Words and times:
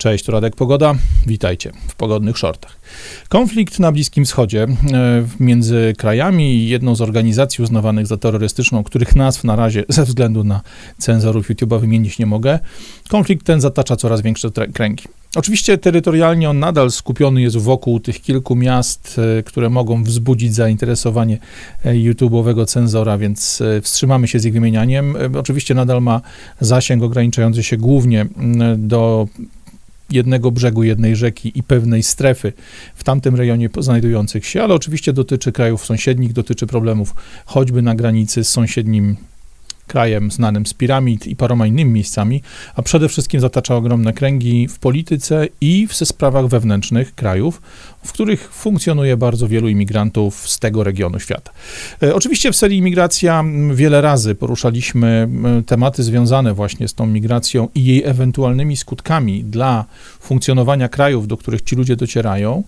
Cześć, 0.00 0.28
Radek 0.28 0.56
Pogoda. 0.56 0.94
Witajcie 1.26 1.72
w 1.88 1.94
pogodnych 1.94 2.38
shortach. 2.38 2.80
Konflikt 3.28 3.78
na 3.78 3.92
Bliskim 3.92 4.24
Wschodzie 4.24 4.62
e, 4.62 4.66
między 5.40 5.94
krajami 5.98 6.54
i 6.54 6.68
jedną 6.68 6.94
z 6.94 7.00
organizacji 7.00 7.64
uznawanych 7.64 8.06
za 8.06 8.16
terrorystyczną, 8.16 8.84
których 8.84 9.16
nazw 9.16 9.44
na 9.44 9.56
razie 9.56 9.84
ze 9.88 10.04
względu 10.04 10.44
na 10.44 10.60
cenzorów 10.98 11.50
YouTube'a 11.50 11.80
wymienić 11.80 12.18
nie 12.18 12.26
mogę. 12.26 12.58
Konflikt 13.08 13.46
ten 13.46 13.60
zatacza 13.60 13.96
coraz 13.96 14.22
większe 14.22 14.50
kręgi. 14.74 15.04
Oczywiście 15.36 15.78
terytorialnie 15.78 16.50
on 16.50 16.58
nadal 16.58 16.90
skupiony 16.90 17.42
jest 17.42 17.56
wokół 17.56 18.00
tych 18.00 18.22
kilku 18.22 18.56
miast, 18.56 19.20
e, 19.38 19.42
które 19.42 19.70
mogą 19.70 20.04
wzbudzić 20.04 20.54
zainteresowanie 20.54 21.38
e, 21.84 21.94
YouTube'owego 21.94 22.66
cenzora, 22.66 23.18
więc 23.18 23.62
wstrzymamy 23.82 24.28
się 24.28 24.38
z 24.38 24.44
ich 24.44 24.52
wymienianiem. 24.52 25.16
Oczywiście 25.38 25.74
nadal 25.74 26.02
ma 26.02 26.20
zasięg 26.60 27.02
ograniczający 27.02 27.62
się 27.62 27.76
głównie 27.76 28.26
do 28.76 29.28
jednego 30.12 30.50
brzegu 30.50 30.82
jednej 30.82 31.16
rzeki 31.16 31.52
i 31.58 31.62
pewnej 31.62 32.02
strefy 32.02 32.52
w 32.94 33.04
tamtym 33.04 33.34
rejonie 33.34 33.68
znajdujących 33.78 34.46
się, 34.46 34.62
ale 34.62 34.74
oczywiście 34.74 35.12
dotyczy 35.12 35.52
krajów 35.52 35.84
sąsiednich, 35.84 36.32
dotyczy 36.32 36.66
problemów 36.66 37.14
choćby 37.46 37.82
na 37.82 37.94
granicy 37.94 38.44
z 38.44 38.48
sąsiednim 38.48 39.16
krajem 39.90 40.30
znanym 40.30 40.66
z 40.66 40.74
piramid 40.74 41.26
i 41.26 41.36
paroma 41.36 41.66
innymi 41.66 41.90
miejscami, 41.90 42.42
a 42.74 42.82
przede 42.82 43.08
wszystkim 43.08 43.40
zatacza 43.40 43.76
ogromne 43.76 44.12
kręgi 44.12 44.68
w 44.68 44.78
polityce 44.78 45.48
i 45.60 45.86
w 45.86 45.94
sprawach 45.94 46.46
wewnętrznych 46.46 47.14
krajów, 47.14 47.62
w 48.04 48.12
których 48.12 48.52
funkcjonuje 48.52 49.16
bardzo 49.16 49.48
wielu 49.48 49.68
imigrantów 49.68 50.48
z 50.48 50.58
tego 50.58 50.84
regionu 50.84 51.20
świata. 51.20 51.50
E, 52.02 52.14
oczywiście 52.14 52.52
w 52.52 52.56
serii 52.56 52.78
Imigracja 52.78 53.44
wiele 53.74 54.00
razy 54.00 54.34
poruszaliśmy 54.34 55.28
tematy 55.66 56.02
związane 56.02 56.54
właśnie 56.54 56.88
z 56.88 56.94
tą 56.94 57.06
migracją 57.06 57.68
i 57.74 57.84
jej 57.84 58.04
ewentualnymi 58.04 58.76
skutkami 58.76 59.44
dla 59.44 59.84
funkcjonowania 60.20 60.88
krajów, 60.88 61.28
do 61.28 61.36
których 61.36 61.62
ci 61.62 61.76
ludzie 61.76 61.96
docierają. 61.96 62.62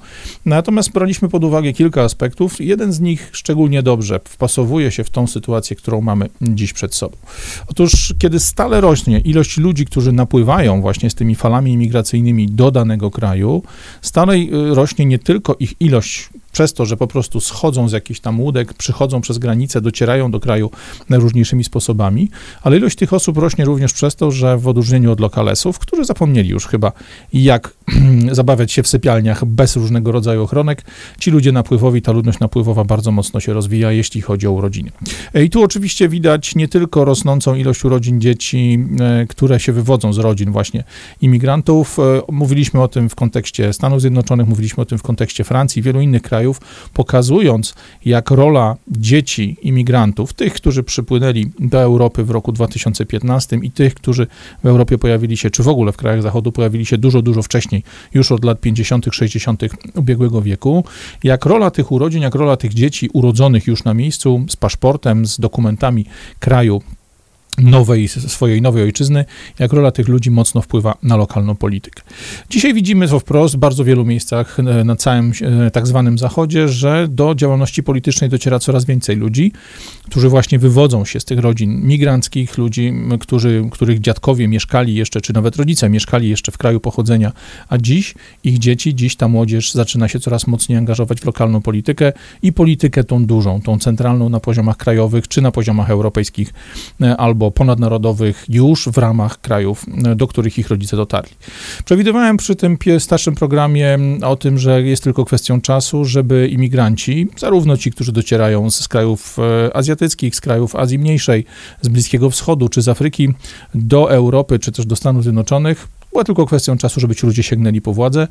Natomiast 0.47 0.93
braliśmy 0.93 1.29
pod 1.29 1.45
uwagę 1.45 1.73
kilka 1.73 2.03
aspektów. 2.03 2.61
Jeden 2.61 2.93
z 2.93 3.01
nich 3.01 3.31
szczególnie 3.33 3.83
dobrze 3.83 4.21
wpasowuje 4.25 4.91
się 4.91 5.05
w 5.05 5.11
tą 5.11 5.27
sytuację, 5.27 5.77
którą 5.77 6.01
mamy 6.01 6.29
dziś 6.41 6.73
przed 6.73 6.95
sobą. 6.95 7.12
Otóż, 7.69 8.15
kiedy 8.19 8.41
stale 8.41 8.81
rośnie 8.81 9.19
ilość 9.19 9.59
ludzi, 9.59 9.87
którzy 9.87 10.13
napływają 10.13 10.81
właśnie 10.81 11.11
z 11.11 11.15
tymi 11.15 11.35
falami 11.35 11.73
imigracyjnymi 11.73 12.47
do 12.47 12.71
danego 12.71 13.11
kraju, 13.11 13.63
stale 14.03 14.35
y, 14.35 14.49
rośnie 14.75 15.07
nie 15.07 15.19
tylko 15.19 15.57
ich 15.61 15.81
ilość 15.81 16.31
przez 16.53 16.73
to, 16.73 16.87
że 16.87 16.97
po 16.97 17.07
prostu 17.07 17.41
schodzą 17.41 17.89
z 17.89 17.93
jakichś 17.93 18.21
tam 18.21 18.41
łódek, 18.41 18.75
przychodzą 18.75 19.21
przez 19.21 19.39
granicę, 19.39 19.81
docierają 19.81 20.31
do 20.31 20.41
kraju 20.41 20.71
najróżniejszymi 21.09 21.65
sposobami, 21.65 22.31
ale 22.63 22.77
ilość 22.77 22.97
tych 22.97 23.13
osób 23.13 23.39
rośnie 23.39 23.65
również 23.65 23.93
przez 23.93 24.17
to, 24.17 24.31
że 24.31 24.59
w 24.59 24.69
odróżnieniu 24.69 25.13
od 25.13 25.21
lokalesów, 25.21 25.79
którzy 25.79 26.05
zapomnieli 26.05 26.49
już 26.49 26.67
chyba, 26.67 26.93
jak 27.33 27.75
zabawiać 28.33 28.73
się 28.73 28.83
w 28.83 28.89
sypialniach 28.89 29.45
bez 29.45 29.77
różnego 29.77 30.13
rodzaju 30.13 30.43
ochronek, 30.43 30.85
ci 31.19 31.31
ludzie 31.31 31.53
napływowi, 31.53 32.03
ta 32.03 32.13
ludność 32.13 32.41
napływowa 32.41 32.85
bardzo 32.85 33.11
mocno 33.11 33.41
się 33.41 33.53
rozwija, 33.53 33.93
jeśli 33.93 34.21
chodzi 34.21 34.47
o 34.47 34.53
urodziny. 34.53 34.91
I 35.35 35.51
tu 35.51 35.63
oczywiście 35.63 36.09
widać 36.09 36.55
nie 36.55 36.69
tylko 36.69 37.05
rosnącą 37.05 37.55
ilość 37.55 37.85
urodzin 37.85 38.21
dzieci, 38.21 38.79
e, 39.01 39.27
które 39.27 39.61
się 39.61 39.73
wywodzą 39.73 40.13
z 40.13 40.19
rodzin 40.19 40.53
właśnie 40.53 40.85
imigrantów. 41.21 41.99
E, 41.99 42.03
mówiliśmy 42.33 42.83
o 42.83 42.89
tym 42.89 43.09
w 43.09 43.15
kontekście 43.15 43.73
Stanów 43.73 44.01
Zjednoczonych, 44.01 44.49
mówiliśmy 44.49 44.83
o 44.83 44.87
tym 44.87 44.99
w 44.99 45.03
kontekście 45.03 45.45
Francji 45.45 45.83
wielu 45.83 46.01
innych 46.01 46.23
krajów, 46.23 46.42
krajów, 46.43 46.61
pokazując, 46.95 47.75
jak 48.05 48.31
rola 48.31 48.77
dzieci 48.89 49.57
imigrantów, 49.63 50.33
tych, 50.33 50.55
którzy 50.55 50.83
przypłynęli 50.83 51.51
do 51.59 51.81
Europy 51.81 52.25
w 52.25 52.31
roku 52.31 52.53
2015 52.53 53.57
i 53.63 53.71
tych, 53.71 53.95
którzy 53.95 54.27
w 54.63 54.67
Europie 54.67 54.99
pojawili 54.99 55.37
się, 55.37 55.51
czy 55.51 55.63
w 55.63 55.69
ogóle 55.69 55.93
w 55.93 55.97
krajach 55.97 56.23
Zachodu 56.23 56.53
pojawili 56.53 56.87
się 56.87 56.99
dużo, 56.99 57.23
dużo 57.23 57.43
wcześniej, 57.43 57.83
już 58.15 58.33
od 58.33 58.45
lat 58.45 58.61
50., 58.61 59.07
60. 59.13 59.63
ubiegłego 59.95 60.43
wieku, 60.43 60.85
jak 61.25 61.47
rola 61.47 61.71
tych 61.71 61.93
urodzin, 61.93 62.23
jak 62.23 62.35
rola 62.35 62.57
tych 62.57 62.75
dzieci 62.75 63.09
urodzonych 63.13 63.67
już 63.67 63.85
na 63.85 63.95
miejscu, 63.95 64.45
z 64.49 64.57
paszportem, 64.57 65.27
z 65.27 65.39
dokumentami 65.39 66.07
kraju, 66.41 66.83
nowej, 67.59 68.09
swojej 68.09 68.63
nowej 68.63 68.83
ojczyzny, 68.83 69.25
jak 69.59 69.73
rola 69.73 69.91
tych 69.91 70.09
ludzi 70.09 70.31
mocno 70.31 70.63
wpływa 70.63 70.95
na 71.03 71.17
lokalną 71.17 71.55
politykę. 71.55 72.03
Dzisiaj 72.51 72.75
widzimy 72.75 73.09
to 73.09 73.21
wprost 73.21 73.55
w 73.55 73.59
bardzo 73.59 73.85
wielu 73.85 74.05
miejscach 74.05 74.61
e, 74.61 74.63
na 74.85 74.97
całym 74.97 75.33
e, 75.67 75.71
tak 75.71 75.87
zwanym 75.87 76.19
zachodzie, 76.19 76.69
że 76.69 77.09
do 77.09 77.35
działalności 77.35 77.83
politycznej 77.83 78.31
dociera 78.31 78.59
coraz 78.59 78.85
więcej 78.85 79.17
ludzi, 79.17 79.53
którzy 80.05 80.29
właśnie 80.29 80.59
wywodzą 80.59 81.05
się 81.05 81.21
z 81.21 81.25
tych 81.25 81.39
rodzin 81.39 81.87
migranckich, 81.87 82.59
ludzi, 82.59 82.93
którzy, 83.21 83.65
których 83.71 84.01
dziadkowie 84.01 84.49
mieszkali 84.49 84.95
jeszcze, 84.95 85.21
czy 85.21 85.33
nawet 85.33 85.57
rodzice 85.57 85.89
mieszkali 85.89 86.29
jeszcze 86.29 86.53
w 86.53 86.59
kraju 86.59 86.81
pochodzenia, 86.81 87.33
a 87.69 87.79
dziś 87.79 88.15
ich 88.45 88.59
dzieci, 88.59 88.95
dziś 88.95 89.17
ta 89.17 89.29
młodzież 89.29 89.73
zaczyna 89.73 90.09
się 90.09 90.21
coraz 90.21 90.47
mocniej 90.47 90.79
angażować 90.79 91.21
w 91.21 91.25
lokalną 91.25 91.63
politykę 91.63 92.13
i 92.43 92.53
politykę 92.53 93.05
tą 93.05 93.27
dużą, 93.27 93.61
tą 93.61 93.79
centralną 93.79 94.29
na 94.29 94.41
poziomach 94.41 94.77
krajowych, 94.77 95.29
czy 95.29 95.43
na 95.43 95.51
poziomach 95.51 95.91
europejskich, 95.91 96.53
e, 97.01 97.17
albo 97.17 97.42
albo 97.43 97.51
ponadnarodowych 97.51 98.45
już 98.49 98.89
w 98.89 98.99
ramach 98.99 99.41
krajów, 99.41 99.87
e, 100.05 100.17
do 100.17 100.27
których 100.27 100.59
ich 100.59 100.69
rodzice 100.69 100.97
dotarli. 100.97 101.33
Przewidywałem 101.85 102.37
przy 102.37 102.57
tym 102.57 102.79
starszym 102.99 103.35
programie 103.35 103.99
o 104.25 104.37
tym, 104.37 104.59
że 104.59 104.83
jest 104.83 105.03
tylko 105.03 105.25
kwestią 105.25 105.61
czasu, 105.61 106.05
żeby 106.05 106.49
imigranci, 106.49 107.29
zarówno 107.37 107.77
ci, 107.77 107.91
którzy 107.91 108.13
docierają 108.13 108.71
z 108.71 108.89
krajów 108.89 109.37
e, 109.39 109.77
azjatyckich, 109.77 110.37
z 110.37 110.41
krajów 110.41 110.77
Azji 110.77 110.99
Mniejszej, 110.99 111.45
z 111.81 111.89
Bliskiego 111.89 112.31
Wschodu 112.31 112.69
czy 112.69 112.83
z 112.83 112.89
Afryki 112.89 113.29
do 113.75 114.11
Europy, 114.11 114.59
czy 114.59 114.73
też 114.73 114.87
do 114.87 114.97
Stanów 114.97 115.23
Zjednoczonych, 115.23 115.89
była 116.13 116.25
tylko 116.25 116.47
kwestią 116.47 116.77
czasu, 116.77 117.01
żeby 117.01 117.15
ci 117.15 117.27
ludzie 117.27 117.43
sięgnęli 117.43 117.81
po 117.81 117.93
władzę. 117.93 118.29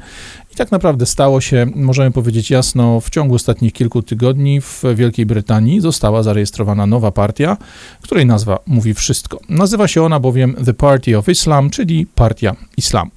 I 0.53 0.55
tak 0.55 0.71
naprawdę 0.71 1.05
stało 1.05 1.41
się, 1.41 1.65
możemy 1.75 2.11
powiedzieć 2.11 2.49
jasno, 2.49 3.01
w 3.01 3.09
ciągu 3.09 3.35
ostatnich 3.35 3.73
kilku 3.73 4.01
tygodni 4.01 4.61
w 4.61 4.83
Wielkiej 4.95 5.25
Brytanii 5.25 5.81
została 5.81 6.23
zarejestrowana 6.23 6.85
nowa 6.85 7.11
partia, 7.11 7.57
której 8.01 8.25
nazwa 8.25 8.59
mówi 8.67 8.93
wszystko. 8.93 9.39
Nazywa 9.49 9.87
się 9.87 10.03
ona 10.03 10.19
bowiem 10.19 10.55
The 10.65 10.73
Party 10.73 11.17
of 11.17 11.29
Islam, 11.29 11.69
czyli 11.69 12.05
Partia 12.05 12.55
Islamu. 12.77 13.11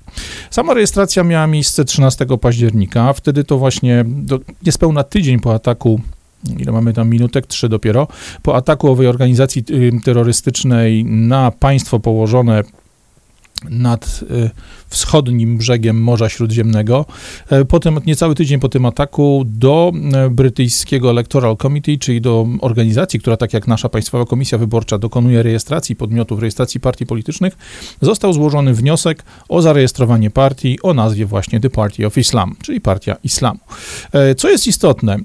Sama 0.50 0.75
rejestracja 0.75 1.25
miała 1.25 1.46
miejsce 1.46 1.84
13 1.84 2.26
października. 2.41 3.12
Wtedy 3.12 3.44
to 3.44 3.58
właśnie 3.58 4.04
do, 4.06 4.41
niespełna 4.66 5.04
tydzień 5.04 5.41
po 5.41 5.54
ataku 5.54 6.00
ile 6.58 6.72
mamy 6.72 6.92
tam 6.92 7.08
minutek, 7.08 7.46
trzy 7.46 7.69
dopiero, 7.69 8.08
po 8.42 8.56
ataku 8.56 8.91
owej 8.91 9.06
organizacji 9.06 9.64
y, 9.70 9.92
terrorystycznej 10.04 11.04
na 11.04 11.50
państwo 11.50 12.00
położone 12.00 12.62
nad 13.70 14.20
y, 14.22 14.50
wschodnim 14.88 15.58
brzegiem 15.58 16.02
Morza 16.02 16.28
Śródziemnego. 16.28 17.06
E, 17.50 17.64
potem, 17.64 17.98
niecały 18.06 18.34
tydzień 18.34 18.60
po 18.60 18.69
tym 18.69 18.86
ataku, 18.86 19.44
do 19.47 19.92
e, 20.12 20.30
brytyjskiego 20.30 21.10
Electoral 21.10 21.56
Committee, 21.56 21.98
czyli 21.98 22.20
do 22.20 22.47
organizacji, 22.60 23.20
która 23.20 23.36
tak 23.36 23.52
jak 23.52 23.69
nasza 23.69 23.88
Państwowa 23.88 24.25
Komisja 24.25 24.58
Wyborcza 24.58 24.98
dokonuje 24.98 25.42
rejestracji 25.42 25.97
podmiotów, 25.97 26.41
rejestracji 26.41 26.80
partii 26.80 27.06
politycznych, 27.06 27.56
został 28.00 28.32
złożony 28.32 28.75
wniosek 28.75 29.25
o 29.48 29.62
zarejestrowanie 29.62 30.31
partii 30.31 30.78
o 30.82 30.94
nazwie 30.94 31.26
właśnie 31.26 31.60
The 31.60 31.70
Party 31.70 32.06
of 32.06 32.19
Islam, 32.19 32.56
czyli 32.62 32.81
Partia 32.81 33.16
Islamu. 33.25 33.60
E, 34.12 34.34
co 34.34 34.50
jest 34.50 34.66
istotne, 34.66 35.19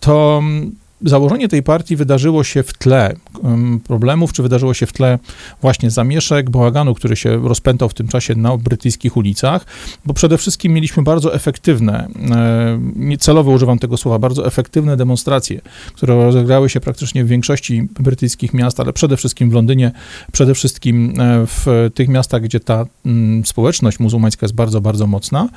to 0.00 0.42
założenie 1.04 1.48
tej 1.48 1.62
partii 1.62 1.96
wydarzyło 1.96 2.44
się 2.44 2.62
w 2.62 2.72
tle 2.72 3.14
problemów, 3.84 4.32
czy 4.32 4.42
wydarzyło 4.42 4.74
się 4.74 4.86
w 4.86 4.92
tle 4.92 5.18
właśnie 5.60 5.90
zamieszek, 5.90 6.50
bałaganu, 6.50 6.94
który 6.94 7.16
się 7.16 7.48
rozpętał 7.48 7.88
w 7.88 7.94
tym 7.94 8.08
czasie 8.08 8.34
na 8.34 8.56
brytyjskich 8.56 9.16
ulicach, 9.16 9.66
bo 10.06 10.14
przede 10.14 10.38
wszystkim 10.38 10.72
mieliśmy 10.72 11.02
bardzo 11.02 11.34
efektywne, 11.34 12.08
e, 13.12 13.18
celowo 13.18 13.50
używam 13.50 13.78
tego 13.78 13.96
słowa, 13.96 14.18
bardzo 14.18 14.46
efektywne 14.46 14.96
demonstracje, 14.96 15.60
które 15.94 16.14
rozegrały 16.14 16.70
się 16.70 16.80
praktycznie 16.80 17.24
w 17.24 17.28
większości 17.28 17.88
brytyjskich 18.00 18.54
miast, 18.54 18.80
ale 18.80 18.92
przede 18.92 19.16
wszystkim 19.16 19.50
w 19.50 19.52
Londynie, 19.52 19.92
przede 20.32 20.54
wszystkim 20.54 21.20
e, 21.20 21.46
w 21.46 21.90
tych 21.94 22.08
miastach, 22.08 22.42
gdzie 22.42 22.60
ta 22.60 22.84
mm, 23.06 23.46
społeczność 23.46 24.00
muzułmańska 24.00 24.44
jest 24.44 24.54
bardzo, 24.54 24.80
bardzo 24.80 25.06
mocna, 25.06 25.48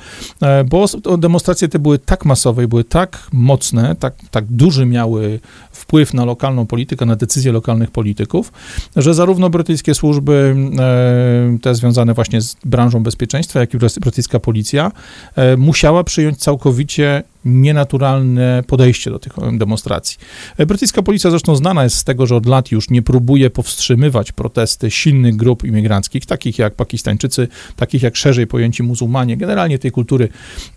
e, 0.42 0.64
bo 0.64 0.86
demonstracje 1.18 1.68
te 1.68 1.78
były 1.78 1.98
tak 1.98 2.24
masowe 2.24 2.64
i 2.64 2.66
były 2.66 2.84
tak 2.84 3.28
mocne, 3.32 3.96
tak, 3.96 4.14
tak 4.30 4.44
duży 4.44 4.86
miały 4.86 5.37
wpływ 5.72 6.14
na 6.14 6.24
lokalną 6.24 6.66
politykę, 6.66 7.06
na 7.06 7.16
decyzje 7.16 7.52
lokalnych 7.52 7.90
polityków, 7.90 8.52
że 8.96 9.14
zarówno 9.14 9.50
brytyjskie 9.50 9.94
służby, 9.94 10.56
e, 10.78 11.58
te 11.62 11.74
związane 11.74 12.14
właśnie 12.14 12.40
z 12.40 12.56
branżą 12.64 13.02
bezpieczeństwa, 13.02 13.60
jak 13.60 13.74
i 13.74 13.78
brytyjska 13.78 14.40
policja, 14.40 14.92
e, 15.36 15.56
musiała 15.56 16.04
przyjąć 16.04 16.38
całkowicie 16.38 17.22
nienaturalne 17.44 18.62
podejście 18.66 19.10
do 19.10 19.18
tych 19.18 19.32
demonstracji. 19.52 20.18
Brytyjska 20.66 21.02
policja 21.02 21.30
zresztą 21.30 21.56
znana 21.56 21.84
jest 21.84 21.96
z 21.96 22.04
tego, 22.04 22.26
że 22.26 22.36
od 22.36 22.46
lat 22.46 22.70
już 22.70 22.90
nie 22.90 23.02
próbuje 23.02 23.50
powstrzymywać 23.50 24.32
protesty 24.32 24.90
silnych 24.90 25.36
grup 25.36 25.64
imigranckich, 25.64 26.26
takich 26.26 26.58
jak 26.58 26.74
Pakistańczycy, 26.74 27.48
takich 27.76 28.02
jak 28.02 28.16
szerzej 28.16 28.46
pojęci 28.46 28.82
muzułmanie, 28.82 29.36
generalnie 29.36 29.78
tej 29.78 29.90
kultury 29.90 30.28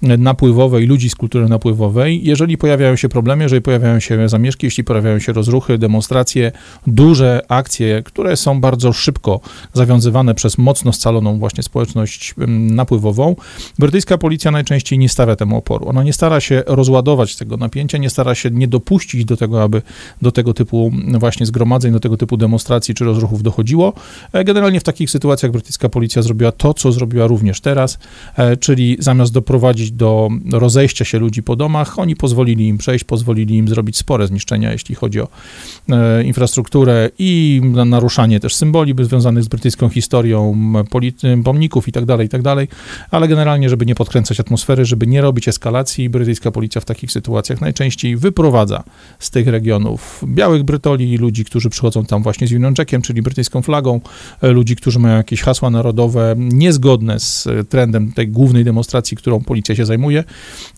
napływowej, 0.02 0.86
ludzi 0.86 1.10
z 1.10 1.16
kultury 1.16 1.50
napływowej. 1.50 2.24
Jeżeli 2.24 2.58
pojawiają 2.58 2.96
się 2.96 3.10
problemy, 3.10 3.44
jeżeli 3.44 3.62
pojawiają 3.62 4.00
się 4.00 4.30
zamieszki, 4.30 4.68
jeśli 4.68 4.84
pojawiają 4.84 5.20
się 5.20 5.34
rozruchy, 5.34 5.78
demonstracje, 5.78 6.52
duże 6.88 7.42
akcje, 7.48 8.04
które 8.04 8.38
są 8.38 8.62
bardzo 8.62 8.94
szybko 8.94 9.40
zawiązywane 9.74 10.36
przez 10.36 10.58
mocno 10.58 10.94
scaloną 10.94 11.40
właśnie 11.40 11.64
społeczność 11.64 12.36
napływową, 12.48 13.36
brytyjska 13.80 14.18
policja 14.18 14.52
najczęściej 14.52 15.00
nie 15.00 15.10
stawia 15.10 15.36
temu 15.36 15.58
oporu. 15.58 15.90
Ona 15.90 16.04
nie 16.04 16.14
stara 16.14 16.40
się 16.40 16.51
rozładować 16.68 17.36
tego 17.36 17.58
napięcia, 17.58 17.98
nie 17.98 18.10
stara 18.10 18.36
się 18.36 18.52
nie 18.52 18.68
dopuścić 18.68 19.26
do 19.26 19.38
tego, 19.38 19.64
aby 19.64 19.82
do 20.22 20.32
tego 20.32 20.54
typu 20.54 20.92
właśnie 21.20 21.46
zgromadzeń, 21.46 21.92
do 21.92 22.00
tego 22.00 22.18
typu 22.18 22.38
demonstracji 22.38 22.94
czy 22.94 23.06
rozruchów 23.06 23.44
dochodziło. 23.44 23.94
E, 24.34 24.44
generalnie 24.44 24.80
w 24.80 24.84
takich 24.84 25.10
sytuacjach 25.10 25.52
brytyjska 25.52 25.90
policja 25.90 26.22
zrobiła 26.22 26.52
to, 26.52 26.74
co 26.74 26.92
zrobiła 26.92 27.28
również 27.28 27.62
teraz, 27.62 28.00
e, 28.38 28.58
czyli 28.58 28.98
zamiast 29.00 29.34
doprowadzić 29.34 29.92
do 29.92 30.30
rozejścia 30.52 31.06
się 31.06 31.20
ludzi 31.20 31.44
po 31.44 31.56
domach, 31.56 32.00
oni 32.00 32.16
pozwolili 32.16 32.68
im 32.68 32.78
przejść, 32.78 33.04
pozwolili 33.04 33.58
im 33.58 33.68
zrobić 33.68 33.98
spore 33.98 34.28
zniszczenia, 34.28 34.72
jeśli 34.72 34.96
chodzi 34.96 35.22
o 35.22 35.28
e, 35.90 36.24
infrastrukturę 36.24 37.10
i 37.20 37.62
naruszanie 37.86 38.40
też 38.40 38.56
symboli 38.56 38.94
związanych 39.02 39.44
z 39.44 39.48
brytyjską 39.48 39.90
historią, 39.90 40.56
pomników 41.44 41.88
i 41.88 41.92
tak 41.92 42.06
dalej, 42.06 42.26
i 42.26 42.30
tak 42.30 42.42
ale 43.12 43.28
generalnie, 43.28 43.70
żeby 43.70 43.86
nie 43.86 43.96
podkręcać 43.96 44.40
atmosfery, 44.40 44.86
żeby 44.86 45.08
nie 45.08 45.22
robić 45.22 45.48
eskalacji, 45.48 46.10
brytyjska 46.10 46.41
policja 46.50 46.82
w 46.82 46.86
takich 46.86 47.12
sytuacjach 47.12 47.62
najczęściej 47.62 48.18
wyprowadza 48.18 48.84
z 49.20 49.30
tych 49.30 49.48
regionów 49.48 50.24
białych 50.28 50.64
Brytoli, 50.64 51.18
ludzi, 51.18 51.46
którzy 51.46 51.70
przychodzą 51.70 52.06
tam 52.06 52.24
właśnie 52.24 52.48
z 52.48 52.52
Jackiem, 52.78 53.02
czyli 53.02 53.22
brytyjską 53.22 53.62
flagą, 53.62 54.02
e, 54.42 54.48
ludzi, 54.48 54.76
którzy 54.76 55.00
mają 55.00 55.18
jakieś 55.18 55.42
hasła 55.42 55.70
narodowe 55.70 56.36
niezgodne 56.38 57.20
z 57.20 57.48
trendem 57.70 58.12
tej 58.12 58.28
głównej 58.28 58.64
demonstracji, 58.64 59.18
którą 59.18 59.40
policja 59.40 59.76
się 59.76 59.86
zajmuje. 59.86 60.24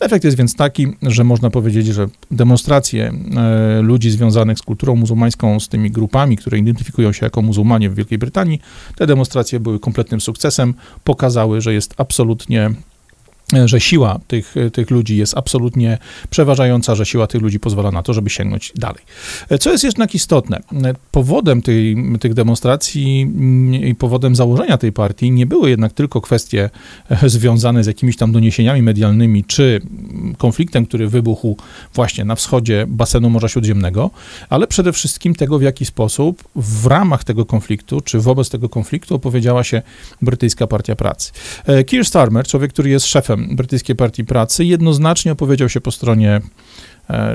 Efekt 0.00 0.24
jest 0.24 0.36
więc 0.36 0.56
taki, 0.56 0.86
że 1.02 1.24
można 1.24 1.50
powiedzieć, 1.50 1.86
że 1.86 2.08
demonstracje 2.30 3.12
e, 3.36 3.82
ludzi 3.82 4.10
związanych 4.10 4.58
z 4.58 4.62
kulturą 4.62 4.96
muzułmańską, 4.96 5.60
z 5.60 5.68
tymi 5.68 5.90
grupami, 5.90 6.36
które 6.36 6.58
identyfikują 6.58 7.12
się 7.12 7.26
jako 7.26 7.42
muzułmanie 7.42 7.90
w 7.90 7.94
Wielkiej 7.94 8.18
Brytanii, 8.18 8.60
te 8.96 9.06
demonstracje 9.06 9.60
były 9.60 9.80
kompletnym 9.80 10.20
sukcesem, 10.20 10.74
pokazały, 11.04 11.60
że 11.60 11.74
jest 11.74 11.94
absolutnie 11.96 12.70
że 13.64 13.80
siła 13.80 14.20
tych, 14.26 14.54
tych 14.72 14.90
ludzi 14.90 15.16
jest 15.16 15.36
absolutnie 15.36 15.98
przeważająca, 16.30 16.94
że 16.94 17.06
siła 17.06 17.26
tych 17.26 17.42
ludzi 17.42 17.60
pozwala 17.60 17.90
na 17.90 18.02
to, 18.02 18.12
żeby 18.12 18.30
sięgnąć 18.30 18.72
dalej. 18.76 19.02
Co 19.60 19.72
jest 19.72 19.84
jednak 19.84 20.14
istotne, 20.14 20.60
powodem 21.10 21.62
tej, 21.62 21.96
tych 22.20 22.34
demonstracji 22.34 23.32
i 23.84 23.94
powodem 23.94 24.36
założenia 24.36 24.78
tej 24.78 24.92
partii 24.92 25.30
nie 25.30 25.46
były 25.46 25.70
jednak 25.70 25.92
tylko 25.92 26.20
kwestie 26.20 26.70
związane 27.26 27.84
z 27.84 27.86
jakimiś 27.86 28.16
tam 28.16 28.32
doniesieniami 28.32 28.82
medialnymi, 28.82 29.44
czy 29.44 29.80
konfliktem, 30.38 30.86
który 30.86 31.08
wybuchł 31.08 31.56
właśnie 31.94 32.24
na 32.24 32.34
wschodzie 32.34 32.86
basenu 32.88 33.30
Morza 33.30 33.48
Śródziemnego, 33.48 34.10
ale 34.48 34.66
przede 34.66 34.92
wszystkim 34.92 35.34
tego, 35.34 35.58
w 35.58 35.62
jaki 35.62 35.84
sposób 35.84 36.44
w 36.56 36.86
ramach 36.86 37.24
tego 37.24 37.44
konfliktu, 37.44 38.00
czy 38.00 38.20
wobec 38.20 38.50
tego 38.50 38.68
konfliktu 38.68 39.14
opowiedziała 39.14 39.64
się 39.64 39.82
brytyjska 40.22 40.66
partia 40.66 40.96
pracy. 40.96 41.32
Keir 41.86 42.04
Starmer, 42.04 42.46
człowiek, 42.46 42.72
który 42.72 42.90
jest 42.90 43.06
szefem 43.06 43.43
brytyjskiej 43.50 43.96
partii 43.96 44.24
pracy, 44.24 44.64
jednoznacznie 44.64 45.32
opowiedział 45.32 45.68
się 45.68 45.80
po 45.80 45.90
stronie 45.90 46.40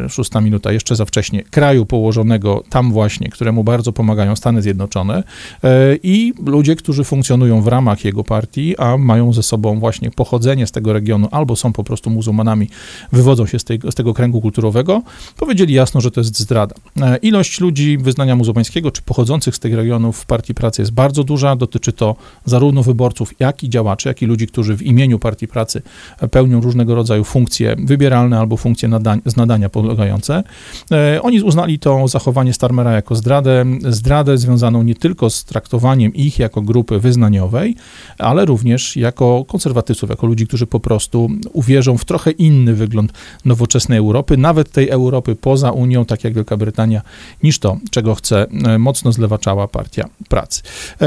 szósta 0.09 0.41
minuta, 0.41 0.71
jeszcze 0.71 0.95
za 0.95 1.05
wcześnie, 1.05 1.43
kraju 1.43 1.85
położonego 1.85 2.63
tam 2.69 2.91
właśnie, 2.91 3.29
któremu 3.29 3.63
bardzo 3.63 3.91
pomagają 3.91 4.35
Stany 4.35 4.61
Zjednoczone. 4.61 5.23
E, 5.63 5.95
i 6.03 6.33
ludzie, 6.45 6.75
którzy 6.75 7.03
funkcjonują 7.03 7.61
w 7.61 7.67
ramach 7.67 8.05
jego 8.05 8.23
partii, 8.23 8.77
a 8.77 8.97
mają 8.97 9.33
ze 9.33 9.43
sobą 9.43 9.79
właśnie 9.79 10.11
pochodzenie 10.11 10.67
z 10.67 10.71
tego 10.71 10.93
regionu, 10.93 11.27
albo 11.31 11.55
są 11.55 11.73
po 11.73 11.83
prostu 11.83 12.09
muzułmanami, 12.09 12.69
wywodzą 13.11 13.45
się 13.45 13.59
z, 13.59 13.63
tej, 13.63 13.79
z 13.91 13.95
tego 13.95 14.13
kręgu 14.13 14.41
kulturowego, 14.41 15.01
powiedzieli 15.37 15.73
jasno, 15.73 16.01
że 16.01 16.11
to 16.11 16.21
jest 16.21 16.39
zdrada. 16.39 16.75
E, 17.01 17.17
ilość 17.17 17.59
ludzi 17.59 17.97
wyznania 17.97 18.35
muzułmańskiego, 18.35 18.91
czy 18.91 19.01
pochodzących 19.01 19.55
z 19.55 19.59
tych 19.59 19.73
regionów 19.73 20.17
w 20.17 20.25
partii 20.25 20.53
pracy 20.53 20.81
jest 20.81 20.91
bardzo 20.91 21.23
duża, 21.23 21.55
dotyczy 21.55 21.93
to 21.93 22.15
zarówno 22.45 22.83
wyborców, 22.83 23.33
jak 23.39 23.63
i 23.63 23.69
działaczy, 23.69 24.07
jak 24.09 24.21
i 24.21 24.25
ludzi, 24.25 24.47
którzy 24.47 24.75
w 24.77 24.81
imieniu 24.81 25.19
partii 25.19 25.47
pracy 25.47 25.81
pełnią 26.31 26.61
różnego 26.61 26.95
rodzaju 26.95 27.23
funkcje 27.23 27.75
wybieralne 27.79 28.39
albo 28.39 28.57
funkcje 28.57 28.89
nadań, 28.89 29.21
z 29.25 29.35
nadania 29.35 29.58
polegające. 29.67 30.43
E, 30.91 31.21
oni 31.21 31.41
uznali 31.41 31.79
to 31.79 32.07
zachowanie 32.07 32.53
Starmera 32.53 32.91
jako 32.91 33.15
zdradę, 33.15 33.65
zdradę 33.89 34.37
związaną 34.37 34.83
nie 34.83 34.95
tylko 34.95 35.29
z 35.29 35.43
traktowaniem 35.43 36.13
ich 36.13 36.39
jako 36.39 36.61
grupy 36.61 36.99
wyznaniowej, 36.99 37.75
ale 38.17 38.45
również 38.45 38.95
jako 38.95 39.45
konserwatystów, 39.47 40.09
jako 40.09 40.27
ludzi, 40.27 40.47
którzy 40.47 40.67
po 40.67 40.79
prostu 40.79 41.29
uwierzą 41.53 41.97
w 41.97 42.05
trochę 42.05 42.31
inny 42.31 42.73
wygląd 42.73 43.13
nowoczesnej 43.45 43.97
Europy, 43.97 44.37
nawet 44.37 44.71
tej 44.71 44.89
Europy 44.89 45.35
poza 45.35 45.71
Unią, 45.71 46.05
tak 46.05 46.23
jak 46.23 46.33
Wielka 46.33 46.57
Brytania, 46.57 47.01
niż 47.43 47.59
to, 47.59 47.77
czego 47.91 48.15
chce 48.15 48.47
e, 48.65 48.77
mocno 48.77 49.11
zlewaczała 49.11 49.67
Partia 49.67 50.09
Pracy. 50.29 50.61
E, 51.01 51.05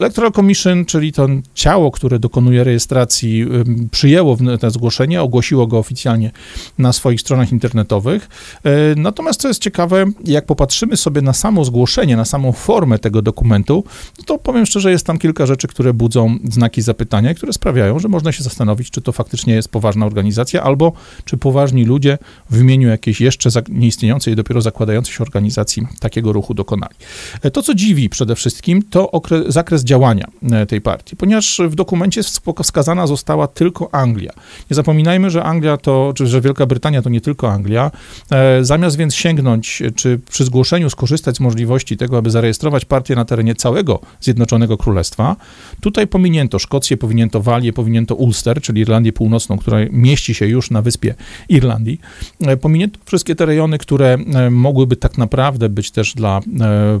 Electoral 0.00 0.32
Commission, 0.32 0.84
czyli 0.84 1.12
to 1.12 1.28
ciało, 1.54 1.90
które 1.90 2.18
dokonuje 2.18 2.64
rejestracji, 2.64 3.46
przyjęło 3.90 4.36
to 4.60 4.70
zgłoszenie, 4.70 5.22
ogłosiło 5.22 5.66
go 5.66 5.78
oficjalnie 5.78 6.30
na 6.78 6.92
swoich 6.92 7.20
stronach 7.20 7.52
internetowych, 7.52 7.77
internetowych. 7.78 8.28
E, 8.64 8.70
natomiast 8.96 9.40
co 9.40 9.48
jest 9.48 9.62
ciekawe, 9.62 10.04
jak 10.24 10.46
popatrzymy 10.46 10.96
sobie 10.96 11.22
na 11.22 11.32
samo 11.32 11.64
zgłoszenie, 11.64 12.16
na 12.16 12.24
samą 12.24 12.52
formę 12.52 12.98
tego 12.98 13.22
dokumentu, 13.22 13.84
to 14.26 14.38
powiem 14.38 14.66
szczerze, 14.66 14.90
jest 14.90 15.06
tam 15.06 15.18
kilka 15.18 15.46
rzeczy, 15.46 15.68
które 15.68 15.92
budzą 15.92 16.38
znaki 16.50 16.82
zapytania, 16.82 17.34
które 17.34 17.52
sprawiają, 17.52 17.98
że 17.98 18.08
można 18.08 18.32
się 18.32 18.42
zastanowić, 18.42 18.90
czy 18.90 19.00
to 19.00 19.12
faktycznie 19.12 19.54
jest 19.54 19.68
poważna 19.68 20.06
organizacja, 20.06 20.62
albo 20.62 20.92
czy 21.24 21.36
poważni 21.36 21.84
ludzie 21.84 22.18
w 22.50 22.60
imieniu 22.60 22.88
jakiejś 22.88 23.20
jeszcze 23.20 23.50
nieistniejącej, 23.68 24.36
dopiero 24.36 24.60
zakładającej 24.60 25.14
się 25.14 25.24
organizacji 25.24 25.86
takiego 26.00 26.32
ruchu 26.32 26.54
dokonali. 26.54 26.94
E, 27.42 27.50
to, 27.50 27.62
co 27.62 27.74
dziwi 27.74 28.08
przede 28.08 28.34
wszystkim, 28.34 28.82
to 28.90 29.10
zakres 29.48 29.84
działania 29.84 30.26
e, 30.52 30.66
tej 30.66 30.80
partii, 30.80 31.16
ponieważ 31.16 31.60
w 31.68 31.74
dokumencie 31.74 32.22
wskazana 32.62 33.06
została 33.06 33.46
tylko 33.46 33.94
Anglia. 33.94 34.32
Nie 34.70 34.74
zapominajmy, 34.74 35.30
że 35.30 35.44
Anglia 35.44 35.76
to, 35.76 36.12
czy 36.16 36.26
że 36.26 36.40
Wielka 36.40 36.66
Brytania 36.66 37.02
to 37.02 37.10
nie 37.10 37.20
tylko 37.20 37.52
Anglia, 37.52 37.67
Anglia. 37.68 37.90
E, 38.30 38.64
zamiast 38.64 38.96
więc 38.96 39.14
sięgnąć, 39.14 39.82
czy 39.94 40.20
przy 40.30 40.44
zgłoszeniu 40.44 40.90
skorzystać 40.90 41.36
z 41.36 41.40
możliwości 41.40 41.96
tego, 41.96 42.18
aby 42.18 42.30
zarejestrować 42.30 42.84
partię 42.84 43.14
na 43.14 43.24
terenie 43.24 43.54
całego 43.54 44.00
Zjednoczonego 44.20 44.76
Królestwa, 44.76 45.36
tutaj 45.80 46.06
pominięto 46.06 46.58
Szkocję, 46.58 46.96
pominięto 46.96 47.42
Walię, 47.42 47.72
pominięto 47.72 48.14
Ulster, 48.14 48.62
czyli 48.62 48.80
Irlandię 48.80 49.12
Północną, 49.12 49.58
która 49.58 49.78
mieści 49.90 50.34
się 50.34 50.46
już 50.46 50.70
na 50.70 50.82
wyspie 50.82 51.14
Irlandii. 51.48 52.00
E, 52.40 52.56
pominięto 52.56 52.98
wszystkie 53.04 53.34
te 53.34 53.46
rejony, 53.46 53.78
które 53.78 54.18
e, 54.34 54.50
mogłyby 54.50 54.96
tak 54.96 55.18
naprawdę 55.18 55.68
być 55.68 55.90
też 55.90 56.14
dla 56.14 56.40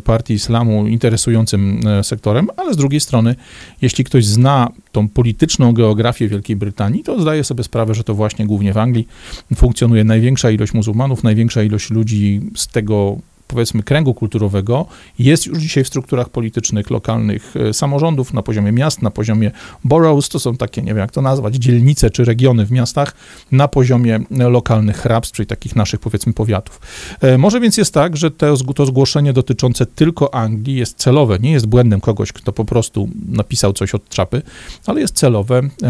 partii 0.04 0.34
islamu 0.34 0.86
interesującym 0.86 1.80
sektorem, 2.02 2.48
ale 2.56 2.74
z 2.74 2.76
drugiej 2.76 3.00
strony, 3.00 3.34
jeśli 3.82 4.04
ktoś 4.04 4.26
zna 4.26 4.68
tą 4.98 5.08
polityczną 5.08 5.72
geografię 5.72 6.28
Wielkiej 6.28 6.56
Brytanii, 6.56 7.04
to 7.04 7.20
zdaje 7.20 7.44
sobie 7.44 7.64
sprawę, 7.64 7.94
że 7.94 8.04
to 8.04 8.14
właśnie 8.14 8.46
głównie 8.46 8.72
w 8.72 8.78
Anglii 8.78 9.08
funkcjonuje. 9.56 10.04
Największa 10.04 10.50
ilość 10.50 10.74
muzułmanów, 10.74 11.24
największa 11.24 11.62
ilość 11.62 11.90
ludzi 11.90 12.40
z 12.56 12.66
tego 12.66 13.18
powiedzmy 13.48 13.82
kręgu 13.82 14.14
kulturowego 14.14 14.86
jest 15.18 15.46
już 15.46 15.58
dzisiaj 15.58 15.84
w 15.84 15.88
strukturach 15.88 16.28
politycznych 16.28 16.90
lokalnych 16.90 17.54
e, 17.56 17.74
samorządów 17.74 18.34
na 18.34 18.42
poziomie 18.42 18.72
miast, 18.72 19.02
na 19.02 19.10
poziomie 19.10 19.50
boroughs, 19.84 20.28
to 20.28 20.40
są 20.40 20.56
takie, 20.56 20.82
nie 20.82 20.88
wiem 20.88 20.98
jak 20.98 21.10
to 21.10 21.22
nazwać, 21.22 21.54
dzielnice 21.54 22.10
czy 22.10 22.24
regiony 22.24 22.66
w 22.66 22.70
miastach, 22.70 23.14
na 23.52 23.68
poziomie 23.68 24.20
lokalnych 24.30 24.96
hrabstw, 24.96 25.36
czyli 25.36 25.46
takich 25.46 25.76
naszych 25.76 26.00
powiedzmy 26.00 26.32
powiatów. 26.32 26.80
E, 27.20 27.38
może 27.38 27.60
więc 27.60 27.76
jest 27.76 27.94
tak, 27.94 28.16
że 28.16 28.30
to, 28.30 28.56
zgłoszenie 28.86 29.32
dotyczące 29.32 29.86
tylko 29.86 30.34
Anglii 30.34 30.76
jest 30.76 30.96
celowe, 30.96 31.38
nie 31.38 31.52
jest 31.52 31.66
błędem 31.66 32.00
kogoś, 32.00 32.32
kto 32.32 32.52
po 32.52 32.64
prostu 32.64 33.08
napisał 33.28 33.72
coś 33.72 33.94
od 33.94 34.08
czapy, 34.08 34.42
ale 34.86 35.00
jest 35.00 35.14
celowe. 35.14 35.58
E, 35.58 35.88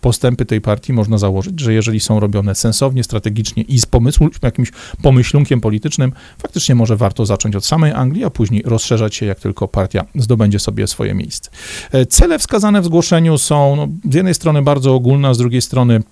postępy 0.00 0.44
tej 0.44 0.60
partii 0.60 0.92
można 0.92 1.18
założyć, 1.18 1.60
że 1.60 1.72
jeżeli 1.72 2.00
są 2.00 2.20
robione 2.20 2.54
sensownie, 2.54 3.04
strategicznie 3.04 3.62
i 3.62 3.78
z 3.78 3.86
pomysłu, 3.86 4.28
jakimś 4.42 4.72
pomyślunkiem 5.02 5.60
politycznym, 5.60 6.12
faktycznie 6.38 6.74
może 6.74 6.91
że 6.92 6.96
warto 6.96 7.26
zacząć 7.26 7.56
od 7.56 7.64
samej 7.64 7.92
Anglii, 7.92 8.24
a 8.24 8.30
później 8.30 8.62
rozszerzać 8.66 9.14
się, 9.14 9.26
jak 9.26 9.40
tylko 9.40 9.68
partia 9.68 10.04
zdobędzie 10.14 10.58
sobie 10.58 10.86
swoje 10.86 11.14
miejsce. 11.14 11.50
E, 11.92 12.06
cele 12.06 12.38
wskazane 12.38 12.80
w 12.80 12.84
zgłoszeniu 12.84 13.38
są 13.38 13.76
no, 13.76 13.88
z 14.10 14.14
jednej 14.14 14.34
strony 14.34 14.62
bardzo 14.62 14.94
ogólne, 14.94 15.28
a 15.28 15.34
z 15.34 15.38
drugiej 15.38 15.62
strony 15.62 16.02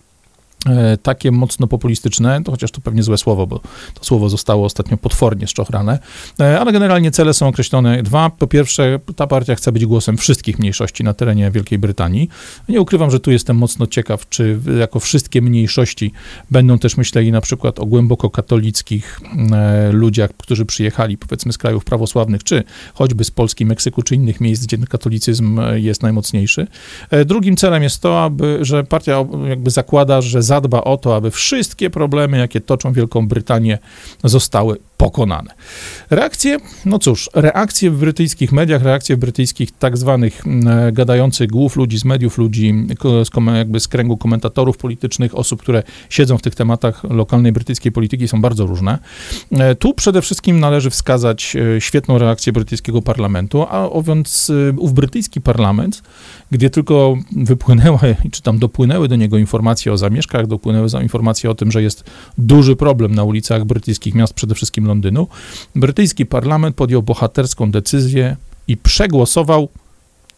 takie 1.03 1.31
mocno 1.31 1.67
populistyczne, 1.67 2.43
to 2.45 2.51
chociaż 2.51 2.71
to 2.71 2.81
pewnie 2.81 3.03
złe 3.03 3.19
słowo, 3.19 3.47
bo 3.47 3.61
to 3.95 4.05
słowo 4.05 4.29
zostało 4.29 4.67
ostatnio 4.67 4.97
potwornie 4.97 5.47
szczochrane, 5.47 5.99
e, 6.41 6.61
ale 6.61 6.73
generalnie 6.73 7.11
cele 7.11 7.35
są 7.35 7.49
określone 7.49 8.03
dwa. 8.03 8.31
Po 8.31 8.47
pierwsze, 8.47 9.01
ta 9.17 9.27
partia 9.27 9.55
chce 9.55 9.73
być 9.73 9.87
głosem 9.87 10.17
wszystkich 10.17 10.59
mniejszości 10.59 11.05
na 11.05 11.15
terenie 11.15 11.51
Wielkiej 11.51 11.79
Brytanii. 11.79 12.29
Nie 12.69 12.81
ukrywam, 12.81 13.11
że 13.11 13.21
tu 13.21 13.31
jestem 13.31 13.57
mocno 13.57 13.87
ciekaw, 13.87 14.29
czy 14.29 14.59
jako 14.79 15.01
wszystkie 15.01 15.43
mniejszości 15.43 16.13
będą 16.51 16.79
też 16.79 16.97
myśleli 16.97 17.33
na 17.33 17.41
przykład 17.41 17.79
o 17.79 17.87
głęboko 17.87 18.31
katolickich 18.31 19.21
e, 19.53 19.93
ludziach, 19.93 20.31
którzy 20.39 20.67
przyjechali 20.67 21.19
powiedzmy 21.19 21.53
z 21.53 21.59
krajów 21.59 21.85
prawosławnych, 21.85 22.45
czy 22.45 22.65
choćby 22.95 23.25
z 23.25 23.31
Polski, 23.31 23.67
Meksyku, 23.67 24.03
czy 24.03 24.15
innych 24.15 24.41
miejsc, 24.41 24.67
gdzie 24.67 24.79
katolicyzm 24.79 25.61
jest 25.75 26.03
najmocniejszy. 26.03 26.67
Drugim 27.27 27.57
celem 27.57 27.83
jest 27.83 28.03
to, 28.03 28.23
aby, 28.23 28.59
że 28.63 28.85
partia 28.85 29.25
jakby 29.49 29.71
zakłada, 29.71 30.21
że 30.21 30.43
zadba 30.51 30.85
o 30.85 30.97
to, 30.97 31.17
aby 31.17 31.31
wszystkie 31.31 31.91
problemy, 31.91 32.39
jakie 32.39 32.61
toczą 32.61 32.93
Wielką 32.93 33.29
Brytanię, 33.29 33.79
zostały 34.25 34.77
pokonane. 35.01 35.51
Reakcje, 36.11 36.59
no 36.85 36.99
cóż, 36.99 37.31
reakcje 37.35 37.91
w 37.91 37.99
brytyjskich 37.99 38.53
mediach, 38.53 38.83
reakcje 38.83 39.17
w 39.17 39.19
brytyjskich 39.19 39.71
tak 39.73 39.97
zwanych 39.97 40.47
mm, 40.47 40.95
gadających 40.95 41.51
głów 41.51 41.77
ludzi 41.77 41.99
z 41.99 42.05
mediów, 42.05 42.39
ludzi 42.39 42.75
z, 43.25 43.31
jakby 43.57 43.81
z 43.81 43.89
kręgu 43.89 44.17
komentatorów 44.17 44.77
politycznych, 44.77 45.39
osób, 45.39 45.61
które 45.63 45.83
siedzą 46.11 46.39
w 46.39 46.43
tych 46.43 46.55
tematach 46.55 47.05
lokalnej 47.05 47.53
brytyjskiej 47.53 47.93
polityki 47.93 48.29
są 48.29 48.41
bardzo 48.41 48.67
różne. 48.67 48.99
E, 49.51 49.75
tu 49.75 49.95
przede 49.95 50.23
wszystkim 50.23 50.61
należy 50.61 50.91
wskazać 50.91 51.57
e, 51.77 51.81
świetną 51.81 52.19
reakcję 52.19 52.53
brytyjskiego 52.53 53.03
parlamentu, 53.03 53.63
a 53.63 53.89
więc 54.03 54.51
e, 54.51 54.73
ów 54.79 54.93
brytyjski 54.93 55.41
parlament, 55.41 56.03
gdzie 56.51 56.71
tylko 56.71 57.17
wypłynęły, 57.37 58.17
czy 58.33 58.43
tam 58.43 58.59
dopłynęły 58.59 59.09
do 59.09 59.17
niego 59.17 59.39
informacje 59.39 59.93
o 59.93 59.97
zamieszkach, 59.97 60.47
dopłynęły 60.47 60.89
informacje 61.03 61.51
o 61.51 61.55
tym, 61.55 61.73
że 61.73 61.83
jest 61.83 62.05
duży 62.39 62.77
problem 62.77 63.15
na 63.15 63.25
ulicach 63.25 63.65
brytyjskich 63.65 64.15
miast, 64.15 64.35
przede 64.35 64.55
wszystkim 64.55 64.90
Londynu, 64.91 65.29
brytyjski 65.75 66.27
parlament 66.27 66.77
podjął 66.77 67.03
bohaterską 67.03 67.71
decyzję 67.71 68.37
i 68.69 68.77
przegłosował 68.77 69.69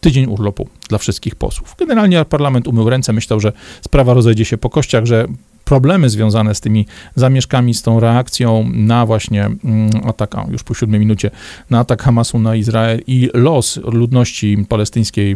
tydzień 0.01 0.25
urlopu 0.25 0.67
dla 0.89 0.97
wszystkich 0.97 1.35
posłów. 1.35 1.75
Generalnie 1.79 2.25
parlament 2.25 2.67
umył 2.67 2.89
ręce, 2.89 3.13
myślał, 3.13 3.39
że 3.39 3.51
sprawa 3.81 4.13
rozejdzie 4.13 4.45
się 4.45 4.57
po 4.57 4.69
kościach, 4.69 5.05
że 5.05 5.27
problemy 5.65 6.09
związane 6.09 6.55
z 6.55 6.61
tymi 6.61 6.85
zamieszkami, 7.15 7.73
z 7.73 7.81
tą 7.81 7.99
reakcją 7.99 8.69
na 8.73 9.05
właśnie 9.05 9.45
mm, 9.45 9.89
atak, 10.07 10.35
już 10.51 10.63
po 10.63 10.73
siódmej 10.73 10.99
minucie, 10.99 11.31
na 11.69 11.79
atak 11.79 12.03
Hamasu 12.03 12.39
na 12.39 12.55
Izrael 12.55 13.01
i 13.07 13.29
los 13.33 13.79
ludności 13.83 14.65
palestyńskiej 14.69 15.31
e, 15.31 15.35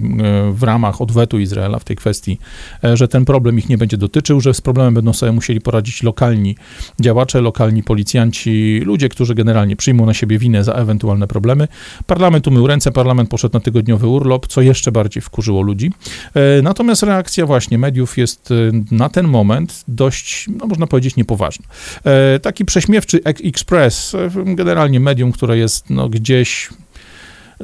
w 0.51 0.63
ramach 0.63 1.01
odwetu 1.01 1.39
Izraela 1.39 1.79
w 1.79 1.84
tej 1.84 1.96
kwestii, 1.96 2.39
e, 2.84 2.98
że 2.98 3.07
ten 3.07 3.25
problem 3.25 3.60
ich 3.60 3.69
nie 3.69 3.77
będzie 3.77 3.98
dotyczył, 3.98 4.41
że 4.41 4.53
z 4.53 4.62
problemem 4.62 4.93
będą 4.93 5.13
sobie 5.13 5.31
musieli 5.31 5.62
poradzić 5.62 6.03
lokalni 6.03 6.55
działacze, 7.00 7.41
lokalni 7.41 7.84
policjanci, 7.84 8.81
ludzie, 8.86 9.10
którzy 9.10 9.36
generalnie 9.36 9.75
przyjmą 9.75 10.05
na 10.05 10.13
siebie 10.13 10.39
winę 10.39 10.63
za 10.63 10.74
ewentualne 10.74 11.27
problemy. 11.27 11.67
Parlament 12.07 12.48
umył 12.48 12.67
ręce, 12.67 12.91
parlament 12.91 13.29
poszedł 13.29 13.53
na 13.53 13.60
tygodniowy 13.60 14.07
urlop, 14.07 14.48
co 14.48 14.62
jeszcze 14.62 14.91
bardziej 14.91 15.22
wkurzyło 15.22 15.62
ludzi. 15.62 15.91
E, 16.34 16.62
natomiast 16.62 17.03
reakcja 17.03 17.46
właśnie 17.46 17.77
mediów 17.77 18.17
jest 18.17 18.50
na 18.91 19.10
ten 19.10 19.27
moment 19.27 19.84
dość 19.88 20.16
dość, 20.17 20.45
no 20.59 20.67
można 20.67 20.88
powiedzieć, 20.88 21.15
niepoważny. 21.15 21.65
E, 22.03 22.39
taki 22.39 22.65
prześmiewczy 22.65 23.24
Express, 23.24 24.15
e, 24.15 24.29
generalnie 24.55 25.00
medium, 25.00 25.31
które 25.31 25.57
jest 25.57 25.89
no, 25.89 26.09
gdzieś 26.09 26.69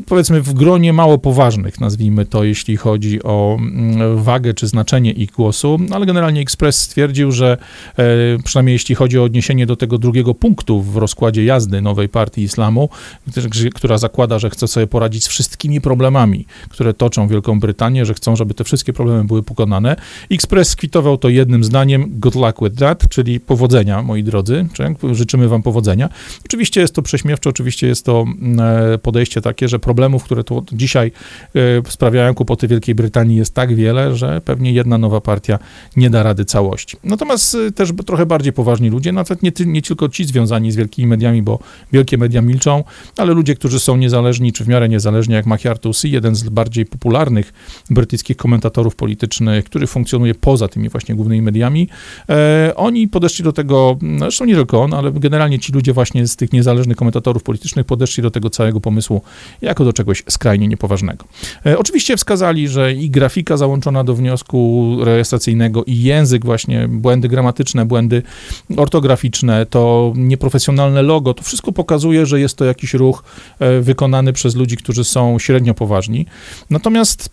powiedzmy 0.06 0.42
w 0.42 0.54
gronie 0.54 0.94
mało 0.94 1.18
poważnych, 1.18 1.80
nazwijmy 1.80 2.26
to, 2.26 2.44
jeśli 2.44 2.78
chodzi 2.78 3.24
o 3.24 3.58
mm, 3.60 4.24
wagę 4.24 4.54
czy 4.54 4.68
znaczenie 4.68 5.12
ich 5.12 5.32
głosu, 5.32 5.80
ale 5.92 6.06
generalnie 6.06 6.42
Express 6.42 6.82
stwierdził, 6.82 7.32
że 7.32 7.58
e, 7.98 8.04
przynajmniej 8.44 8.74
jeśli 8.74 8.96
chodzi 8.96 9.20
o 9.20 9.24
odniesienie 9.24 9.66
do 9.66 9.76
tego 9.76 9.98
drugiego 9.98 10.34
punktu 10.34 10.82
w 10.82 10.98
rozkładzie 10.98 11.46
jazdy 11.46 11.82
nowej 11.82 12.10
partii 12.10 12.42
islamu, 12.42 12.90
która 13.76 13.98
zakłada, 13.98 14.40
że 14.40 14.50
chce 14.50 14.68
sobie 14.68 14.88
poradzić 14.88 15.24
z 15.24 15.28
wszystkimi 15.28 15.82
problemami, 15.82 16.46
które 16.70 16.94
toczą 16.94 17.28
Wielką 17.28 17.60
Brytanię, 17.60 18.06
że 18.06 18.14
chcą, 18.14 18.36
żeby 18.36 18.54
te 18.54 18.64
wszystkie 18.64 18.94
problemy 18.94 19.24
były 19.24 19.44
pokonane. 19.44 19.96
Express 20.32 20.70
skwitował 20.70 21.18
to 21.18 21.30
jednym 21.30 21.64
zdaniem, 21.64 22.06
good 22.20 22.36
luck 22.36 22.64
with 22.64 22.76
that, 22.76 23.10
czyli 23.10 23.40
powodzenia, 23.40 24.02
moi 24.02 24.24
drodzy, 24.24 24.68
życzymy 25.12 25.48
wam 25.48 25.64
powodzenia. 25.64 26.10
Oczywiście 26.46 26.82
jest 26.82 26.96
to 26.96 27.02
prześmiewcze, 27.02 27.50
oczywiście 27.50 27.88
jest 27.88 28.06
to 28.06 28.22
mm, 28.22 28.94
e, 28.94 28.98
podejście 28.98 29.42
takie, 29.42 29.68
że 29.68 29.80
problemów, 29.84 30.24
które 30.24 30.44
tu 30.44 30.66
dzisiaj 30.72 31.12
e, 31.56 31.60
sprawiają 31.92 32.34
kłopoty 32.34 32.68
Wielkiej 32.68 32.96
Brytanii 32.96 33.38
jest 33.38 33.54
tak 33.54 33.76
wiele, 33.76 34.16
że 34.16 34.42
pewnie 34.42 34.72
jedna 34.72 34.98
nowa 34.98 35.22
partia 35.22 35.60
nie 35.96 36.10
da 36.10 36.24
rady 36.24 36.46
całości. 36.46 36.98
Natomiast 37.04 37.56
e, 37.56 37.72
też 37.72 37.90
trochę 38.06 38.26
bardziej 38.26 38.54
poważni 38.54 38.90
ludzie, 38.90 39.12
nawet 39.12 39.44
nie, 39.44 39.52
nie 39.66 39.82
tylko 39.82 40.10
ci 40.10 40.26
związani 40.26 40.72
z 40.72 40.76
wielkimi 40.76 41.08
mediami, 41.08 41.42
bo 41.42 41.60
wielkie 41.92 42.18
media 42.18 42.42
milczą, 42.42 42.84
ale 43.18 43.34
ludzie, 43.34 43.56
którzy 43.56 43.80
są 43.80 43.98
niezależni, 43.98 44.54
czy 44.54 44.64
w 44.64 44.68
miarę 44.68 44.90
niezależni, 44.90 45.34
jak 45.34 45.46
Machiar 45.46 45.80
Tusi, 45.80 46.12
jeden 46.12 46.36
z 46.36 46.50
bardziej 46.50 46.86
popularnych 46.86 47.54
brytyjskich 47.90 48.38
komentatorów 48.38 48.96
politycznych, 48.96 49.66
który 49.66 49.88
funkcjonuje 49.88 50.36
poza 50.36 50.68
tymi 50.68 50.90
właśnie 50.90 51.16
głównymi 51.16 51.42
mediami, 51.42 51.90
e, 52.30 52.74
oni 52.76 53.08
podeszli 53.08 53.44
do 53.44 53.54
tego, 53.54 53.98
zresztą 54.20 54.46
nie 54.46 54.56
tylko 54.56 54.82
on, 54.82 54.94
ale 54.94 55.12
generalnie 55.12 55.60
ci 55.60 55.72
ludzie 55.74 55.94
właśnie 55.94 56.28
z 56.28 56.36
tych 56.36 56.54
niezależnych 56.54 56.98
komentatorów 56.98 57.44
politycznych 57.44 57.86
podeszli 57.86 58.24
do 58.24 58.32
tego 58.32 58.50
całego 58.50 58.82
pomysłu 58.82 59.22
jako 59.74 59.86
do 59.86 59.94
czegoś 59.94 60.24
skrajnie 60.30 60.68
niepoważnego. 60.68 61.26
E, 61.66 61.78
oczywiście 61.78 62.18
wskazali, 62.18 62.68
że 62.68 62.94
i 62.94 63.10
grafika 63.10 63.58
załączona 63.58 64.04
do 64.04 64.14
wniosku 64.14 64.98
rejestracyjnego, 65.04 65.84
i 65.84 66.04
język, 66.04 66.46
właśnie 66.46 66.88
błędy 66.88 67.28
gramatyczne, 67.28 67.86
błędy 67.86 68.24
ortograficzne, 68.78 69.66
to 69.66 70.14
nieprofesjonalne 70.16 71.02
logo, 71.02 71.34
to 71.34 71.44
wszystko 71.44 71.72
pokazuje, 71.72 72.26
że 72.26 72.40
jest 72.40 72.58
to 72.58 72.66
jakiś 72.66 72.94
ruch 72.94 73.24
e, 73.60 73.82
wykonany 73.82 74.34
przez 74.34 74.56
ludzi, 74.56 74.78
którzy 74.78 75.04
są 75.04 75.40
średnio 75.40 75.74
poważni. 75.74 76.26
Natomiast 76.70 77.30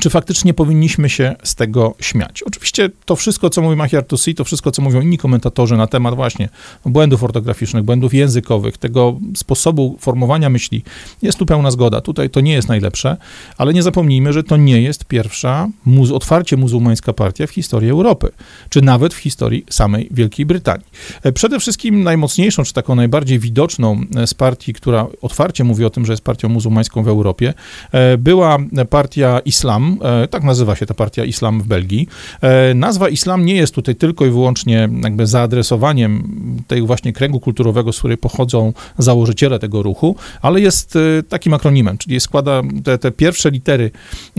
czy 0.00 0.10
faktycznie 0.10 0.54
powinniśmy 0.54 1.10
się 1.10 1.34
z 1.42 1.54
tego 1.54 1.94
śmiać. 2.00 2.42
Oczywiście 2.42 2.90
to 3.04 3.16
wszystko, 3.16 3.50
co 3.50 3.62
mówi 3.62 3.76
Machiar 3.76 4.04
Tusi, 4.04 4.34
to 4.34 4.44
wszystko, 4.44 4.70
co 4.70 4.82
mówią 4.82 5.00
inni 5.00 5.18
komentatorzy 5.18 5.76
na 5.76 5.86
temat 5.86 6.14
właśnie 6.14 6.48
błędów 6.86 7.22
ortograficznych, 7.22 7.84
błędów 7.84 8.14
językowych, 8.14 8.78
tego 8.78 9.18
sposobu 9.36 9.96
formowania 10.00 10.50
myśli, 10.50 10.82
jest 11.22 11.38
tu 11.38 11.46
pełna 11.46 11.70
zgoda. 11.70 12.00
Tutaj 12.00 12.30
to 12.30 12.40
nie 12.40 12.52
jest 12.52 12.68
najlepsze, 12.68 13.16
ale 13.58 13.74
nie 13.74 13.82
zapomnijmy, 13.82 14.32
że 14.32 14.42
to 14.42 14.56
nie 14.56 14.82
jest 14.82 15.04
pierwsza 15.04 15.68
muz 15.84 16.10
otwarcie 16.10 16.56
muzułmańska 16.56 17.12
partia 17.12 17.46
w 17.46 17.50
historii 17.50 17.90
Europy, 17.90 18.28
czy 18.68 18.82
nawet 18.82 19.14
w 19.14 19.16
historii 19.16 19.64
samej 19.70 20.08
Wielkiej 20.10 20.46
Brytanii. 20.46 20.86
E, 21.22 21.32
przede 21.32 21.60
wszystkim 21.60 22.02
najmocniejszą, 22.02 22.64
czy 22.64 22.72
taką 22.72 22.94
najbardziej 22.94 23.38
widoczną 23.38 24.00
e, 24.16 24.26
z 24.26 24.34
partii, 24.34 24.74
która 24.74 25.06
otwarcie 25.22 25.64
mówi 25.64 25.84
o 25.84 25.90
tym, 25.90 26.06
że 26.06 26.12
jest 26.12 26.24
partią 26.24 26.48
muzułmańską 26.48 27.02
w 27.02 27.08
Europie, 27.08 27.54
e, 27.92 28.18
była 28.18 28.58
partia 28.90 29.40
Islam, 29.44 29.83
Islam, 29.84 29.98
e, 30.22 30.28
tak 30.28 30.44
nazywa 30.44 30.76
się 30.76 30.86
ta 30.86 30.94
partia 30.94 31.24
Islam 31.24 31.60
w 31.60 31.66
Belgii. 31.66 32.08
E, 32.40 32.74
nazwa 32.74 33.08
Islam 33.08 33.44
nie 33.44 33.54
jest 33.54 33.74
tutaj 33.74 33.96
tylko 33.96 34.26
i 34.26 34.30
wyłącznie 34.30 34.88
jakby 35.02 35.26
zaadresowaniem 35.26 36.22
tego 36.66 36.86
właśnie 36.86 37.12
kręgu 37.12 37.40
kulturowego, 37.40 37.92
z 37.92 37.98
której 37.98 38.16
pochodzą 38.16 38.72
założyciele 38.98 39.58
tego 39.58 39.82
ruchu, 39.82 40.16
ale 40.42 40.60
jest 40.60 40.96
e, 40.96 41.22
takim 41.22 41.54
akronimem, 41.54 41.98
czyli 41.98 42.20
składa 42.20 42.62
te, 42.84 42.98
te 42.98 43.10
pierwsze 43.10 43.50
litery, 43.50 43.90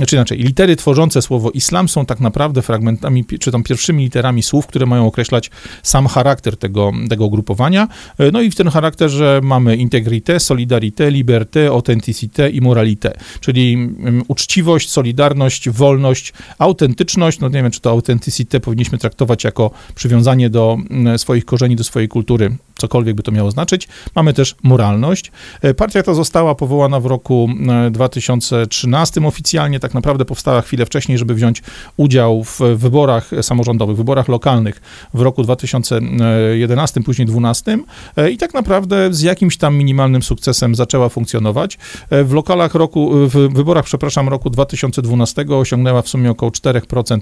czy 0.07 0.15
inaczej, 0.15 0.37
litery 0.37 0.75
tworzące 0.75 1.21
słowo 1.21 1.51
Islam 1.51 1.89
są 1.89 2.05
tak 2.05 2.19
naprawdę 2.19 2.61
fragmentami, 2.61 3.25
czy 3.25 3.51
tam 3.51 3.63
pierwszymi 3.63 4.03
literami 4.03 4.43
słów, 4.43 4.67
które 4.67 4.85
mają 4.85 5.07
określać 5.07 5.51
sam 5.83 6.07
charakter 6.07 6.57
tego, 6.57 6.91
tego 7.09 7.25
ugrupowania. 7.25 7.87
No 8.33 8.41
i 8.41 8.51
w 8.51 8.55
tym 8.55 8.69
charakterze 8.69 9.39
mamy 9.43 9.75
integritę, 9.75 10.39
solidarité, 10.39 11.11
liberté, 11.11 11.67
authenticité 11.67 12.49
i 12.49 12.61
moralité, 12.61 13.13
czyli 13.39 13.73
mm, 13.73 14.23
uczciwość, 14.27 14.89
solidarność, 14.89 15.34
wolność, 15.71 16.33
autentyczność, 16.57 17.39
no 17.39 17.47
nie 17.49 17.63
wiem, 17.63 17.71
czy 17.71 17.81
to 17.81 17.89
authenticity 17.89 18.59
powinniśmy 18.59 18.97
traktować 18.97 19.43
jako 19.43 19.71
przywiązanie 19.95 20.49
do 20.49 20.77
mm, 20.89 21.19
swoich 21.19 21.45
korzeni, 21.45 21.75
do 21.75 21.83
swojej 21.83 22.09
kultury, 22.09 22.57
cokolwiek 22.85 23.15
by 23.15 23.23
to 23.23 23.31
miało 23.31 23.51
znaczyć. 23.51 23.87
Mamy 24.15 24.33
też 24.33 24.55
moralność. 24.63 25.31
E, 25.61 25.73
partia 25.73 26.03
ta 26.03 26.13
została 26.13 26.55
powołana 26.55 26.99
w 26.99 27.05
roku 27.05 27.49
2013 27.91 29.21
e, 29.21 29.27
oficjalnie, 29.27 29.79
tak 29.79 29.93
naprawdę 29.93 30.25
powstała 30.25 30.61
chwilę 30.61 30.85
wcześniej, 30.85 31.17
żeby 31.17 31.33
wziąć 31.33 31.63
udział 31.97 32.43
w 32.43 32.59
wyborach 32.75 33.31
samorządowych, 33.41 33.97
wyborach 33.97 34.27
lokalnych 34.27 34.81
w 35.13 35.21
roku 35.21 35.43
2011, 35.43 37.01
później 37.01 37.27
2012 37.27 37.77
e, 38.17 38.31
i 38.31 38.37
tak 38.37 38.53
naprawdę 38.53 39.13
z 39.13 39.21
jakimś 39.21 39.57
tam 39.57 39.75
minimalnym 39.75 40.23
sukcesem 40.23 40.75
zaczęła 40.75 41.09
funkcjonować. 41.09 41.77
W 42.11 42.33
lokalach 42.33 42.75
roku, 42.75 43.11
w 43.13 43.53
wyborach, 43.53 43.85
przepraszam, 43.85 44.29
roku 44.29 44.49
2012 44.49 45.45
osiągnęła 45.49 46.01
w 46.01 46.09
sumie 46.09 46.31
około 46.31 46.51
4% 46.51 47.19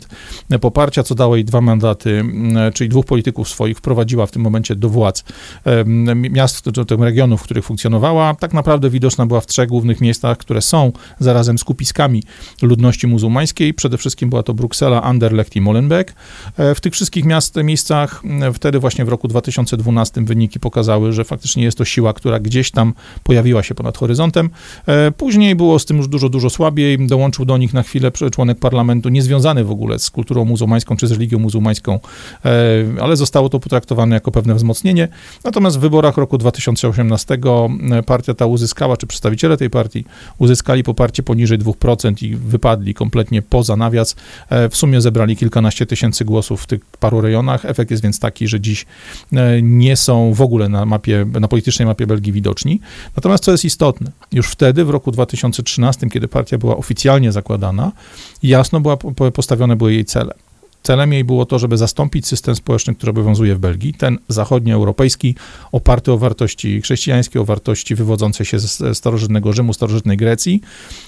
poparcia, 0.62 1.04
co 1.04 1.16
dało 1.16 1.36
jej 1.36 1.46
dwa 1.46 1.62
mandaty, 1.62 2.24
czyli 2.74 2.90
dwóch 2.90 3.06
polityków 3.06 3.50
swoich 3.50 3.78
wprowadziła 3.78 4.26
w 4.26 4.32
tym 4.32 4.42
momencie 4.42 4.76
do 4.76 4.90
władz 4.90 5.24
miast, 6.16 6.66
tych 6.88 7.00
regionów, 7.00 7.42
w 7.42 7.44
których 7.44 7.66
funkcjonowała, 7.66 8.36
tak 8.36 8.54
naprawdę 8.54 8.90
widoczna 8.90 9.26
była 9.26 9.42
w 9.42 9.48
trzech 9.48 9.70
głównych 9.70 10.02
miejscach, 10.02 10.38
które 10.38 10.62
są 10.62 10.92
zarazem 11.20 11.58
skupiskami 11.58 12.24
ludności 12.62 13.08
muzułmańskiej. 13.08 13.74
Przede 13.74 13.98
wszystkim 13.98 14.30
była 14.30 14.44
to 14.44 14.54
Bruksela, 14.54 15.02
Anderlecht 15.04 15.56
i 15.56 15.62
Molenbeek. 15.62 16.16
W 16.58 16.82
tych 16.82 16.94
wszystkich 16.94 17.26
miast, 17.26 17.56
miejscach 17.56 18.24
wtedy 18.54 18.80
właśnie 18.80 19.06
w 19.06 19.10
roku 19.10 19.28
2012 19.28 20.22
wyniki 20.22 20.60
pokazały, 20.60 21.14
że 21.14 21.24
faktycznie 21.24 21.64
jest 21.64 21.78
to 21.78 21.86
siła, 21.86 22.14
która 22.14 22.40
gdzieś 22.40 22.72
tam 22.72 22.94
pojawiła 23.24 23.64
się 23.64 23.76
ponad 23.76 23.98
horyzontem. 23.98 24.50
Później 25.18 25.56
było 25.56 25.80
z 25.80 25.86
tym 25.86 25.98
już 25.98 26.08
dużo, 26.08 26.30
dużo 26.30 26.50
słabiej. 26.50 27.08
Dołączył 27.08 27.46
do 27.46 27.58
nich 27.58 27.74
na 27.74 27.84
chwilę 27.84 28.12
członek 28.32 28.60
parlamentu, 28.60 29.10
niezwiązany 29.10 29.64
w 29.64 29.72
ogóle 29.72 30.00
z 30.00 30.10
kulturą 30.10 30.46
muzułmańską 30.46 30.98
czy 30.98 31.08
z 31.08 31.12
religią 31.12 31.40
muzułmańską, 31.40 32.00
e, 32.46 32.50
ale 33.02 33.16
zostało 33.16 33.50
to 33.50 33.60
potraktowane 33.60 34.16
jako 34.16 34.32
pewne 34.32 34.56
wzmocnienie. 34.56 35.08
Natomiast 35.44 35.78
w 35.78 35.80
wyborach 35.80 36.18
roku 36.18 36.38
2018 36.38 37.38
e, 37.92 38.04
partia 38.04 38.34
ta 38.34 38.46
uzyskała, 38.46 38.98
czy 38.98 39.08
przedstawiciele 39.08 39.58
tej 39.58 39.70
partii 39.70 40.06
uzyskali 40.38 40.84
poparcie 40.84 41.24
poniżej 41.24 41.60
2% 41.60 42.24
i 42.24 42.36
wypadli 42.36 42.94
kompletnie 42.94 43.42
poza 43.42 43.76
nawias. 43.76 44.16
E, 44.50 44.70
w 44.70 44.76
sumie 44.76 45.02
zebrali 45.02 45.36
kilkanaście 45.36 45.86
tysięcy 45.86 46.26
głosów 46.26 46.64
w 46.64 46.68
tych 46.68 46.86
paru 46.86 47.22
rejonach. 47.22 47.66
Efekt 47.66 47.92
jest 47.92 48.04
więc 48.04 48.20
taki, 48.20 48.48
że 48.48 48.62
dziś 48.62 48.86
nie 49.62 49.98
są 49.98 50.34
w 50.34 50.42
ogóle 50.42 50.70
na 50.70 50.86
mapie, 50.86 51.26
na 51.40 51.48
politycznej 51.48 51.86
mapie 51.86 52.08
Belgii 52.08 52.32
widoczni. 52.32 52.80
Natomiast 53.16 53.44
co 53.44 53.52
jest 53.52 53.66
istotne, 53.66 54.12
już 54.32 54.48
wtedy, 54.48 54.86
w 54.86 54.90
roku 54.90 55.12
2013, 55.12 56.10
kiedy 56.10 56.28
partia 56.28 56.58
była 56.58 56.78
oficjalnie 56.78 57.32
zakładana, 57.32 57.92
jasno 58.44 58.80
była, 58.80 58.98
postawione 59.34 59.76
były 59.76 59.94
jej 59.94 60.06
cele. 60.06 60.34
Celem 60.84 61.14
jej 61.14 61.24
było 61.24 61.46
to, 61.46 61.60
żeby 61.60 61.78
zastąpić 61.78 62.28
system 62.28 62.56
społeczny, 62.56 62.96
który 62.96 63.10
obowiązuje 63.10 63.56
w 63.56 63.60
Belgii, 63.60 63.94
ten 63.94 64.18
zachodnioeuropejski, 64.28 65.36
oparty 65.72 66.12
o 66.12 66.18
wartości 66.18 66.82
chrześcijańskie, 66.82 67.42
o 67.42 67.46
wartości 67.46 67.96
wywodzące 67.96 68.46
się 68.46 68.60
ze 68.60 68.96
starożytnego 68.96 69.54
Rzymu, 69.54 69.74
starożytnej 69.74 70.18
Grecji, 70.18 70.62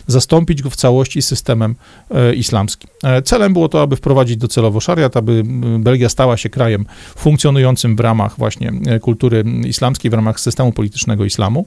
zastąpić 0.07 0.61
go 0.61 0.69
w 0.69 0.75
całości 0.75 1.21
systemem 1.21 1.75
e, 2.11 2.33
islamskim. 2.33 2.89
E, 3.03 3.21
celem 3.21 3.53
było 3.53 3.69
to, 3.69 3.81
aby 3.81 3.95
wprowadzić 3.95 4.37
docelowo 4.37 4.79
szariat, 4.79 5.17
aby 5.17 5.43
Belgia 5.79 6.09
stała 6.09 6.37
się 6.37 6.49
krajem 6.49 6.85
funkcjonującym 7.15 7.95
w 7.95 7.99
ramach 7.99 8.37
właśnie 8.37 8.71
e, 8.85 8.99
kultury 8.99 9.43
islamskiej, 9.65 10.11
w 10.11 10.13
ramach 10.13 10.39
systemu 10.39 10.71
politycznego 10.71 11.25
islamu. 11.25 11.65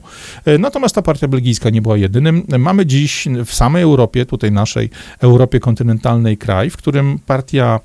Natomiast 0.59 0.95
ta 0.95 1.01
partia 1.01 1.27
belgijska 1.27 1.69
nie 1.69 1.81
była 1.81 1.97
jedynym. 1.97 2.43
Mamy 2.59 2.85
dziś 2.85 3.27
w 3.45 3.53
samej 3.53 3.83
Europie, 3.83 4.25
tutaj 4.25 4.51
naszej 4.51 4.89
Europie 5.19 5.59
kontynentalnej 5.59 6.37
kraj, 6.37 6.69
w 6.69 6.77
którym 6.77 7.19
partia 7.25 7.79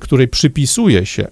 której 0.00 0.28
przypisuje 0.28 1.06
się 1.06 1.28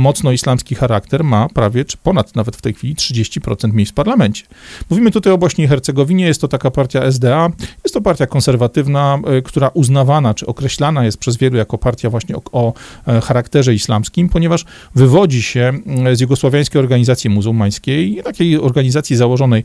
mocno 0.00 0.32
islamski 0.32 0.74
charakter, 0.74 1.24
ma 1.24 1.48
prawie, 1.48 1.84
czy 1.84 1.96
ponad 1.96 2.36
nawet 2.36 2.56
w 2.56 2.62
tej 2.62 2.74
chwili 2.74 2.94
30% 2.94 3.72
miejsc 3.72 3.92
w 3.92 3.94
parlamencie. 3.94 4.44
Mówimy 4.90 5.10
tutaj 5.10 5.32
o 5.32 5.38
Bośni 5.38 5.64
i 5.64 5.68
Hercegowinie, 5.68 6.26
jest 6.26 6.40
to 6.40 6.48
taka 6.48 6.70
partia 6.70 7.02
SDA, 7.02 7.50
jest 7.84 7.94
to 7.94 8.00
partia 8.00 8.26
konserwatywna, 8.26 9.18
e, 9.26 9.42
która 9.42 9.68
uznawana, 9.68 10.34
czy 10.34 10.46
określana 10.46 11.04
jest 11.04 11.18
przez 11.18 11.36
wielu 11.36 11.56
jako 11.56 11.78
partia 11.78 12.10
właśnie 12.10 12.36
o, 12.36 12.42
o 12.52 12.72
e, 13.06 13.20
charakterze 13.20 13.74
islamskim, 13.74 14.28
ponieważ 14.28 14.64
wywodzi 14.94 15.42
się 15.42 15.72
z 16.12 16.20
jugosłowiańskiej 16.20 16.80
organizacji 16.80 17.30
muzułmańskiej, 17.30 18.20
takiej 18.24 18.58
organizacji 18.58 19.16
założonej 19.16 19.64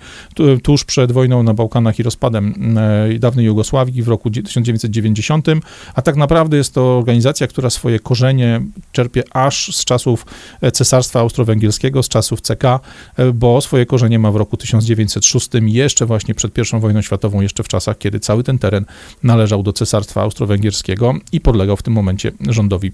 tuż 0.63 0.83
przed 0.83 1.11
wojną 1.11 1.43
na 1.43 1.53
Bałkanach 1.53 1.99
i 1.99 2.03
rozpadem 2.03 2.75
dawnej 3.19 3.45
Jugosławii 3.45 4.03
w 4.03 4.07
roku 4.07 4.31
1990, 4.31 5.47
a 5.93 6.01
tak 6.01 6.15
naprawdę 6.15 6.57
jest 6.57 6.73
to 6.73 6.97
organizacja, 6.97 7.47
która 7.47 7.69
swoje 7.69 7.99
korzenie 7.99 8.61
czerpie 8.91 9.23
aż 9.31 9.75
z 9.75 9.85
czasów 9.85 10.24
e, 10.61 10.71
Cesarstwa 10.71 11.19
Austro-Węgierskiego, 11.19 12.03
z 12.03 12.09
czasów 12.09 12.41
CK, 12.41 12.63
e, 12.63 12.79
bo 13.33 13.61
swoje 13.61 13.85
korzenie 13.85 14.19
ma 14.19 14.31
w 14.31 14.35
roku 14.35 14.57
1906, 14.57 15.49
jeszcze 15.61 16.05
właśnie 16.05 16.35
przed 16.35 16.57
I 16.57 16.79
wojną 16.79 17.01
światową, 17.01 17.41
jeszcze 17.41 17.63
w 17.63 17.67
czasach, 17.67 17.97
kiedy 17.97 18.19
cały 18.19 18.43
ten 18.43 18.59
teren 18.59 18.85
należał 19.23 19.63
do 19.63 19.73
Cesarstwa 19.73 20.21
Austro-Węgierskiego 20.21 21.13
i 21.31 21.41
podlegał 21.41 21.77
w 21.77 21.83
tym 21.83 21.93
momencie 21.93 22.31
rządowi 22.49 22.91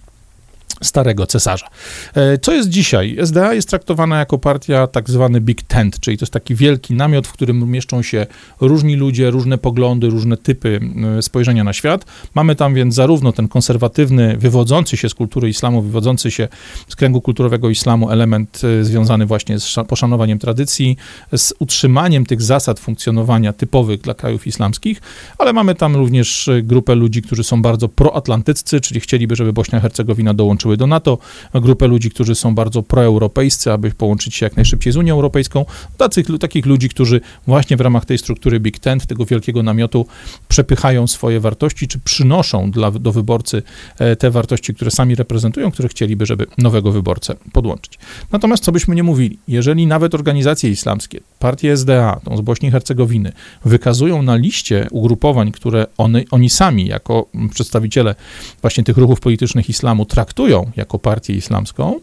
starego 0.84 1.26
cesarza. 1.26 1.68
E, 2.16 2.38
co 2.38 2.54
jest 2.54 2.70
dzisiaj? 2.70 3.18
SDA 3.22 3.54
jest 3.54 3.70
traktowana 3.70 4.20
jako 4.20 4.38
partia 4.38 4.88
tak 4.88 5.10
zwany 5.10 5.42
Big 5.42 5.62
Tent, 5.62 6.00
czyli 6.00 6.18
to 6.18 6.24
jest 6.24 6.34
taki 6.34 6.56
wielki 6.56 6.94
namiot, 6.94 7.28
w 7.28 7.34
którym 7.34 7.72
mieszczą 7.72 8.02
się 8.02 8.28
różni 8.62 8.96
ludzie, 8.96 9.32
różne 9.32 9.58
poglądy, 9.58 10.10
różne 10.10 10.38
typy 10.38 10.80
e, 11.18 11.22
spojrzenia 11.22 11.64
na 11.64 11.74
świat. 11.74 12.06
Mamy 12.36 12.56
tam 12.56 12.74
więc 12.74 12.96
zarówno 12.96 13.32
ten 13.32 13.48
konserwatywny, 13.48 14.38
wywodzący 14.38 14.98
się 14.98 15.10
z 15.10 15.14
kultury 15.14 15.50
islamu, 15.50 15.82
wywodzący 15.82 16.32
się 16.32 16.48
z 16.88 16.96
kręgu 16.96 17.22
kulturowego 17.22 17.70
islamu 17.70 18.10
element 18.10 18.62
e, 18.64 18.84
związany 18.84 19.26
właśnie 19.26 19.60
z 19.60 19.76
poszanowaniem 19.88 20.40
tradycji, 20.40 20.98
z 21.36 21.54
utrzymaniem 21.60 22.26
tych 22.26 22.42
zasad 22.42 22.80
funkcjonowania 22.80 23.54
typowych 23.54 24.02
dla 24.02 24.14
krajów 24.14 24.48
islamskich, 24.48 25.02
ale 25.38 25.54
mamy 25.54 25.76
tam 25.76 25.96
również 25.96 26.50
grupę 26.64 26.96
ludzi, 26.96 27.22
którzy 27.22 27.44
są 27.44 27.62
bardzo 27.62 27.90
proatlantyccy, 27.90 28.82
czyli 28.82 29.00
chcieliby, 29.00 29.36
żeby 29.36 29.54
Bośnia 29.54 29.80
i 29.80 30.71
Dołączyła 30.78 30.82
do 30.82 30.88
NATO, 30.88 31.18
grupę 31.54 31.88
ludzi, 31.88 32.10
którzy 32.10 32.36
są 32.36 32.56
bardzo 32.56 32.84
proeuropejscy, 32.84 33.72
aby 33.72 33.92
połączyć 33.92 34.36
się 34.36 34.46
jak 34.46 34.56
najszybciej 34.56 34.94
z 34.94 34.98
Unią 34.98 35.14
Europejską, 35.14 35.66
Tacy, 35.98 36.24
takich 36.40 36.66
ludzi, 36.66 36.90
którzy 36.90 37.22
właśnie 37.48 37.78
w 37.78 37.82
ramach 37.82 38.06
tej 38.06 38.18
struktury 38.18 38.60
Big 38.60 38.80
Tent, 38.80 39.06
tego 39.06 39.26
wielkiego 39.26 39.64
namiotu, 39.64 40.06
przepychają 40.48 41.08
swoje 41.08 41.40
wartości, 41.40 41.88
czy 41.88 42.00
przynoszą 42.00 42.72
dla, 42.72 42.92
do 42.92 43.12
wyborcy 43.12 43.64
e, 44.00 44.16
te 44.16 44.32
wartości, 44.32 44.74
które 44.74 44.92
sami 44.92 45.16
reprezentują, 45.16 45.72
które 45.72 45.90
chcieliby, 45.90 46.26
żeby 46.26 46.46
nowego 46.58 46.92
wyborcę 46.92 47.36
podłączyć. 47.54 48.00
Natomiast 48.32 48.64
co 48.64 48.72
byśmy 48.72 48.96
nie 48.96 49.04
mówili, 49.04 49.40
jeżeli 49.48 49.88
nawet 49.88 50.16
organizacje 50.16 50.70
islamskie, 50.70 51.20
partie 51.42 51.78
SDA, 51.78 52.20
tą 52.24 52.38
z 52.38 52.42
Bośni 52.42 52.68
i 52.68 52.72
Hercegowiny, 52.72 53.32
wykazują 53.66 54.22
na 54.22 54.36
liście 54.36 54.88
ugrupowań, 54.92 55.52
które 55.52 55.86
one, 55.98 56.24
oni 56.32 56.50
sami, 56.50 56.88
jako 56.88 57.26
przedstawiciele 57.54 58.16
właśnie 58.62 58.84
tych 58.84 58.98
ruchów 58.98 59.20
politycznych 59.20 59.70
islamu, 59.70 60.06
traktują 60.06 60.72
jako 60.76 61.00
partię 61.00 61.34
islamską, 61.34 62.00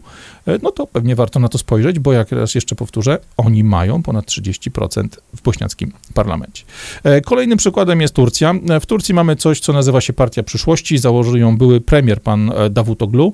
e, 0.47 0.59
no 0.63 0.71
to 0.71 0.87
pewnie 0.87 1.15
warto 1.15 1.39
na 1.39 1.49
to 1.49 1.57
spojrzeć, 1.57 1.99
bo 1.99 2.13
jak 2.13 2.31
raz 2.31 2.55
jeszcze 2.55 2.75
powtórzę, 2.75 3.17
oni 3.37 3.63
mają 3.63 4.03
ponad 4.03 4.25
30% 4.25 5.07
w 5.33 5.41
bośniackim 5.41 5.91
parlamencie. 6.13 6.63
E, 7.03 7.21
kolejnym 7.21 7.57
przykładem 7.57 8.01
jest 8.01 8.13
Turcja. 8.13 8.53
E, 8.69 8.79
w 8.79 8.85
Turcji 8.85 9.13
mamy 9.13 9.35
coś, 9.35 9.59
co 9.59 9.73
nazywa 9.73 10.01
się 10.01 10.13
Partia 10.13 10.43
Przyszłości. 10.43 10.97
Założył 10.97 11.37
ją 11.37 11.57
były 11.57 11.81
premier, 11.81 12.21
pan 12.21 12.51
Davutoglu. 12.69 13.33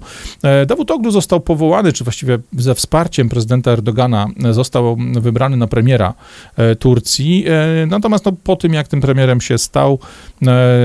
Davutoglu 0.67 1.11
został 1.11 1.39
powołany, 1.39 1.93
czy 1.93 2.03
właściwie 2.03 2.39
ze 2.53 2.75
wsparciem 2.75 3.29
prezydenta 3.29 3.71
Erdogana 3.71 4.27
został 4.51 4.97
wybrany 5.13 5.57
na 5.57 5.67
premiera 5.67 5.94
Turcji. 6.79 7.45
Natomiast 7.87 8.25
no, 8.25 8.31
po 8.43 8.55
tym, 8.55 8.73
jak 8.73 8.87
tym 8.87 9.01
premierem 9.01 9.41
się 9.41 9.57
stał, 9.57 9.99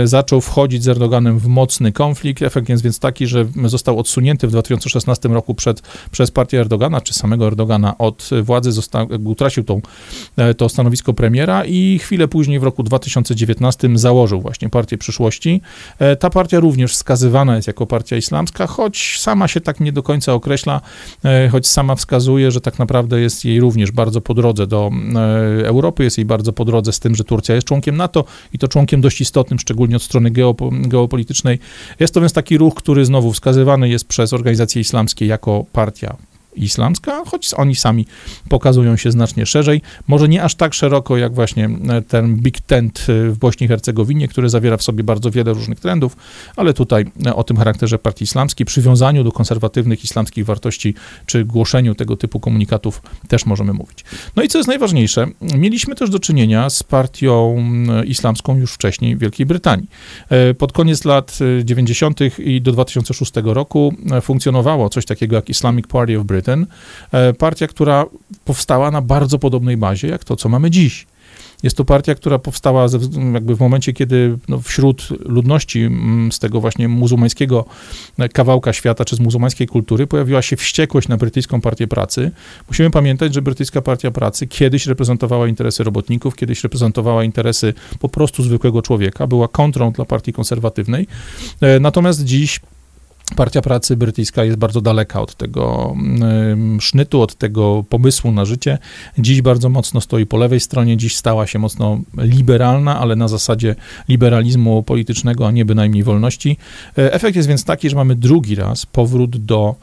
zaczął 0.05 0.41
wchodzić 0.41 0.83
z 0.83 0.89
Erdoganem 0.89 1.39
w 1.39 1.47
mocny 1.47 1.93
konflikt. 1.93 2.43
Efekt 2.43 2.69
jest 2.69 2.83
więc 2.83 2.99
taki, 2.99 3.27
że 3.27 3.47
został 3.65 3.99
odsunięty 3.99 4.47
w 4.47 4.51
2016 4.51 5.29
roku 5.29 5.55
przed, 5.55 5.83
przez 6.11 6.31
partię 6.31 6.61
Erdogana, 6.61 7.01
czy 7.01 7.15
samego 7.15 7.47
Erdogana 7.47 7.99
od 7.99 8.31
władzy, 8.43 8.73
został, 8.73 9.09
utracił 9.25 9.65
tą, 9.65 9.81
e, 10.37 10.55
to 10.55 10.69
stanowisko 10.69 11.15
premiera 11.15 11.65
i 11.65 11.99
chwilę 11.99 12.29
później 12.29 12.61
w 12.61 12.63
roku 12.63 12.83
2019 12.83 13.89
założył 13.95 14.41
właśnie 14.41 14.69
Partię 14.69 14.99
Przyszłości. 14.99 15.61
E, 15.99 16.17
ta 16.17 16.31
partia 16.31 16.61
również 16.61 16.93
wskazywana 16.93 17.57
jest 17.57 17.69
jako 17.69 17.87
partia 17.87 18.17
islamska, 18.17 18.67
choć 18.67 19.19
sama 19.19 19.49
się 19.49 19.61
tak 19.61 19.81
nie 19.81 19.93
do 19.93 20.03
końca 20.03 20.33
określa, 20.33 20.81
e, 21.25 21.49
choć 21.49 21.67
sama 21.69 21.95
wskazuje, 21.95 22.51
że 22.51 22.61
tak 22.61 22.79
naprawdę 22.79 23.21
jest 23.21 23.45
jej 23.45 23.61
również 23.61 23.91
bardzo 23.91 24.21
po 24.21 24.35
drodze 24.35 24.67
do 24.67 24.91
Europy, 25.65 26.05
jest 26.05 26.19
jej 26.19 26.25
bardzo 26.25 26.53
po 26.53 26.65
drodze 26.65 26.93
z 26.93 27.01
tym, 27.01 27.15
że 27.15 27.25
Turcja 27.25 27.55
jest 27.55 27.67
członkiem 27.67 27.97
NATO 27.97 28.25
i 28.53 28.59
to 28.59 28.69
członkiem 28.69 29.01
dość 29.01 29.21
istotnym, 29.21 29.59
szczególnie 29.59 29.97
od 29.97 30.03
strony 30.03 30.31
geopolitycznej. 30.71 31.59
Jest 32.01 32.15
to 32.15 32.21
więc 32.21 32.33
taki 32.33 32.59
ruch, 32.59 32.75
który 32.75 33.05
znowu 33.05 33.33
wskazywany 33.33 33.89
jest 33.89 34.05
przez 34.05 34.33
organizacje 34.33 34.81
islamskie 34.81 35.27
jako 35.27 35.65
partia 35.73 36.17
islamska, 36.57 37.23
choć 37.27 37.55
oni 37.55 37.77
sami 37.77 38.07
pokazują 38.49 38.97
się 38.97 39.11
znacznie 39.11 39.47
szerzej. 39.47 39.83
Może 40.09 40.29
nie 40.29 40.43
aż 40.43 40.55
tak 40.55 40.75
szeroko 40.75 41.17
jak 41.17 41.35
właśnie 41.35 41.71
e, 41.89 42.03
ten 42.03 42.37
Big 42.37 42.61
Tent 42.61 43.07
e, 43.09 43.31
w 43.31 43.39
Bośni 43.39 43.65
i 43.65 43.69
Hercegowinie, 43.69 44.29
który 44.29 44.49
zawiera 44.49 44.77
w 44.77 44.83
sobie 44.83 45.05
bardzo 45.05 45.31
wiele 45.31 45.53
różnych 45.53 45.81
trendów, 45.81 46.17
ale 46.57 46.75
tutaj 46.75 47.05
e, 47.27 47.37
o 47.37 47.45
tym 47.45 47.57
charakterze 47.57 47.99
partii 47.99 48.25
islamskiej, 48.25 48.67
przywiązaniu 48.67 49.25
do 49.25 49.33
konserwatywnych 49.33 50.05
islamskich 50.05 50.45
wartości, 50.45 50.95
czy 51.27 51.45
głoszeniu 51.45 51.95
tego 51.95 52.17
typu 52.17 52.41
komunikatów 52.41 53.03
też 53.29 53.47
możemy 53.47 53.73
mówić. 53.73 54.05
No 54.37 54.43
i 54.43 54.49
co 54.49 54.59
jest 54.59 54.69
najważniejsze, 54.69 55.27
mieliśmy 55.41 55.95
też 55.95 56.11
do 56.11 56.19
czynienia 56.19 56.71
z 56.71 56.83
partią 56.83 57.57
islamską 58.07 58.57
już 58.57 58.73
wcześniej 58.73 59.17
w 59.17 59.19
Wielkiej 59.19 59.47
Brytanii. 59.47 59.89
Pod 60.59 60.73
koniec 60.73 61.05
lat 61.05 61.39
90. 61.65 62.21
i 62.39 62.61
do 62.61 62.73
2006 62.73 63.33
roku 63.45 63.95
funkcjonowało 64.23 64.89
coś 64.89 65.05
takiego 65.07 65.37
jak 65.37 65.49
Islamic 65.49 65.87
Party 65.87 66.19
of 66.19 66.25
Britain, 66.25 66.40
Britain, 66.41 66.67
e, 67.13 67.33
partia, 67.33 67.67
która 67.67 68.07
powstała 68.45 68.91
na 68.91 69.03
bardzo 69.03 69.39
podobnej 69.39 69.77
bazie 69.77 70.09
jak 70.09 70.25
to, 70.25 70.37
co 70.37 70.49
mamy 70.49 70.71
dziś. 70.71 71.07
Jest 71.63 71.77
to 71.77 71.85
partia, 71.85 72.15
która 72.15 72.39
powstała 72.39 72.89
ze, 72.89 72.99
jakby 73.33 73.57
w 73.57 73.61
momencie, 73.61 73.93
kiedy 73.93 74.39
no, 74.49 74.61
wśród 74.61 75.09
ludności 75.25 75.89
z 76.33 76.39
tego 76.39 76.61
właśnie 76.61 76.89
muzułmańskiego 76.89 77.65
kawałka 78.33 78.73
świata, 78.73 79.05
czy 79.05 79.17
z 79.17 79.21
muzułmańskiej 79.21 79.67
kultury 79.67 80.07
pojawiła 80.07 80.43
się 80.43 80.57
wściekłość 80.57 81.09
na 81.09 81.17
brytyjską 81.17 81.61
partię 81.61 81.87
pracy. 81.87 82.31
Musimy 82.69 82.91
pamiętać, 82.91 83.35
że 83.35 83.43
brytyjska 83.43 83.83
partia 83.83 84.11
pracy 84.11 84.47
kiedyś 84.47 84.87
reprezentowała 84.87 85.49
interesy 85.49 85.85
robotników, 85.85 86.37
kiedyś 86.37 86.63
reprezentowała 86.63 87.25
interesy 87.25 87.75
po 87.99 88.09
prostu 88.09 88.43
zwykłego 88.43 88.83
człowieka, 88.83 89.27
była 89.27 89.49
kontrą 89.49 89.93
dla 89.93 90.05
partii 90.05 90.33
konserwatywnej. 90.33 91.07
E, 91.61 91.81
natomiast 91.81 92.25
dziś 92.25 92.61
Partia 93.37 93.63
Pracy 93.63 93.97
Brytyjska 93.97 94.45
jest 94.45 94.59
bardzo 94.59 94.81
daleka 94.81 95.21
od 95.21 95.35
tego 95.35 95.95
sznytu, 96.81 97.23
od 97.23 97.35
tego 97.35 97.85
pomysłu 97.89 98.33
na 98.33 98.45
życie. 98.45 98.79
Dziś 99.19 99.43
bardzo 99.43 99.69
mocno 99.69 100.01
stoi 100.01 100.27
po 100.27 100.37
lewej 100.37 100.61
stronie, 100.61 100.97
dziś 100.97 101.17
stała 101.17 101.47
się 101.47 101.59
mocno 101.59 102.01
liberalna, 102.19 103.01
ale 103.01 103.17
na 103.17 103.29
zasadzie 103.29 103.75
liberalizmu 104.09 104.83
politycznego, 104.83 105.47
a 105.47 105.51
nie 105.51 105.65
bynajmniej 105.65 106.03
wolności. 106.03 106.57
E, 106.99 107.13
efekt 107.13 107.37
jest 107.37 107.49
więc 107.49 107.65
taki, 107.65 107.91
że 107.91 107.97
mamy 107.97 108.15
drugi 108.15 108.55
raz 108.55 108.87
powrót 108.87 109.37
do 109.37 109.75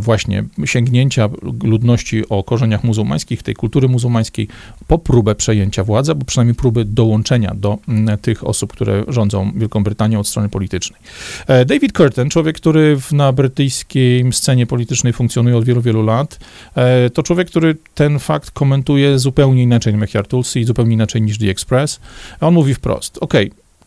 właśnie 0.00 0.44
sięgnięcia 0.64 1.28
ludności 1.62 2.28
o 2.28 2.44
korzeniach 2.44 2.84
muzułmańskich, 2.84 3.42
tej 3.42 3.54
kultury 3.54 3.88
muzułmańskiej, 3.88 4.48
po 4.86 4.98
próbę 4.98 5.34
przejęcia 5.34 5.84
władzy, 5.84 6.12
albo 6.12 6.24
przynajmniej 6.24 6.54
próby 6.54 6.84
dołączenia 6.84 7.54
do 7.54 7.78
tych 8.22 8.46
osób, 8.46 8.72
które 8.72 9.04
rządzą 9.08 9.52
Wielką 9.56 9.84
Brytanią 9.84 10.20
od 10.20 10.28
strony 10.28 10.48
politycznej. 10.48 11.00
E, 11.46 11.64
David 11.64 11.92
Curtin, 11.92 12.30
człowiek, 12.30 12.56
który 12.56 12.98
na 13.12 13.32
brytyjskiej 13.32 14.32
scenie 14.32 14.66
politycznej 14.66 15.12
funkcjonuje 15.12 15.56
od 15.56 15.64
wielu, 15.64 15.80
wielu 15.80 16.02
lat, 16.02 16.38
e, 16.74 17.10
to 17.10 17.22
człowiek, 17.22 17.48
który 17.48 17.76
ten 17.94 18.18
fakt 18.18 18.50
komentuje 18.50 19.18
zupełnie 19.18 19.62
inaczej 19.62 19.94
niż 19.94 20.02
McCarthy 20.02 20.60
i 20.60 20.64
zupełnie 20.64 20.94
inaczej 20.94 21.22
niż 21.22 21.38
The 21.38 21.50
Express. 21.50 22.00
On 22.40 22.54
mówi 22.54 22.74
wprost, 22.74 23.18
ok, 23.20 23.34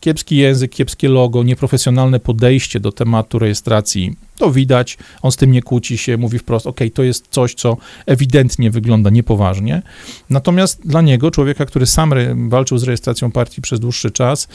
kiepski 0.00 0.36
język, 0.36 0.70
kiepskie 0.70 1.08
logo, 1.08 1.42
nieprofesjonalne 1.42 2.20
podejście 2.20 2.80
do 2.80 2.92
tematu 2.92 3.38
rejestracji 3.38 4.16
to 4.36 4.50
widać, 4.50 4.98
on 5.22 5.32
z 5.32 5.36
tym 5.36 5.52
nie 5.52 5.62
kłóci 5.62 5.98
się, 5.98 6.16
mówi 6.16 6.38
wprost, 6.38 6.66
ok, 6.66 6.80
to 6.94 7.02
jest 7.02 7.26
coś, 7.30 7.54
co 7.54 7.76
ewidentnie 8.06 8.70
wygląda 8.70 9.10
niepoważnie. 9.10 9.82
Natomiast 10.30 10.86
dla 10.86 11.02
niego, 11.02 11.30
człowieka, 11.30 11.66
który 11.66 11.86
sam 11.86 12.14
walczył 12.48 12.78
z 12.78 12.82
rejestracją 12.82 13.32
partii 13.32 13.62
przez 13.62 13.80
dłuższy 13.80 14.10
czas, 14.10 14.48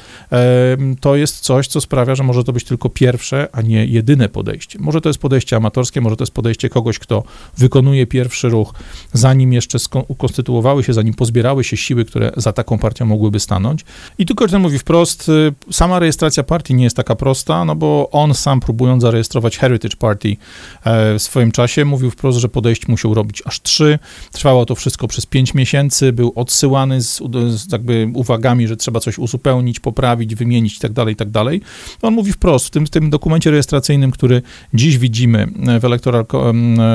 to 0.99 1.15
jest 1.15 1.39
coś, 1.39 1.67
co 1.67 1.81
sprawia, 1.81 2.15
że 2.15 2.23
może 2.23 2.43
to 2.43 2.53
być 2.53 2.63
tylko 2.63 2.89
pierwsze, 2.89 3.47
a 3.51 3.61
nie 3.61 3.85
jedyne 3.85 4.29
podejście. 4.29 4.79
Może 4.79 5.01
to 5.01 5.09
jest 5.09 5.19
podejście 5.19 5.55
amatorskie, 5.55 6.01
może 6.01 6.15
to 6.15 6.23
jest 6.23 6.33
podejście 6.33 6.69
kogoś, 6.69 6.99
kto 6.99 7.23
wykonuje 7.57 8.07
pierwszy 8.07 8.49
ruch, 8.49 8.73
zanim 9.13 9.53
jeszcze 9.53 9.77
ukonstytuowały 10.07 10.83
się, 10.83 10.93
zanim 10.93 11.13
pozbierały 11.13 11.63
się 11.63 11.77
siły, 11.77 12.05
które 12.05 12.31
za 12.37 12.53
taką 12.53 12.79
partią 12.79 13.05
mogłyby 13.05 13.39
stanąć. 13.39 13.85
I 14.17 14.25
tu 14.25 14.35
ten 14.35 14.61
mówi 14.61 14.79
wprost, 14.79 15.29
y, 15.29 15.53
sama 15.71 15.99
rejestracja 15.99 16.43
partii 16.43 16.73
nie 16.73 16.83
jest 16.83 16.95
taka 16.95 17.15
prosta, 17.15 17.65
no 17.65 17.75
bo 17.75 18.09
on 18.11 18.33
sam 18.33 18.59
próbując 18.59 19.01
zarejestrować 19.01 19.57
Heritage 19.71 19.95
Party 19.95 20.37
e, 20.83 21.19
w 21.19 21.21
swoim 21.21 21.51
czasie. 21.51 21.85
Mówił 21.85 22.11
wprost, 22.11 22.39
że 22.39 22.49
podejść 22.49 22.87
musiał 22.87 23.13
robić 23.13 23.43
aż 23.45 23.61
trzy. 23.61 23.99
Trwało 24.31 24.65
to 24.65 24.75
wszystko 24.75 25.07
przez 25.07 25.25
pięć 25.25 25.53
miesięcy. 25.53 26.13
Był 26.13 26.31
odsyłany 26.35 27.01
z, 27.01 27.21
z 27.47 27.71
jakby 27.71 28.11
uwagami, 28.13 28.67
że 28.67 28.77
trzeba 28.77 28.99
coś 28.99 29.17
uzupełnić, 29.17 29.79
poprawić, 29.79 30.35
wymienić 30.35 30.73
itd., 30.73 30.93
tak 30.95 31.07
itd. 31.09 31.45
Tak 31.45 31.53
On 32.01 32.13
mówi 32.13 32.31
wprost, 32.31 32.67
w 32.67 32.69
tym, 32.69 32.85
w 32.85 32.89
tym 32.89 33.09
dokumencie 33.09 33.51
rejestracyjnym, 33.51 34.11
który 34.11 34.41
dziś 34.73 34.97
widzimy 34.97 35.47
w 35.79 35.85
Electoral 35.85 36.25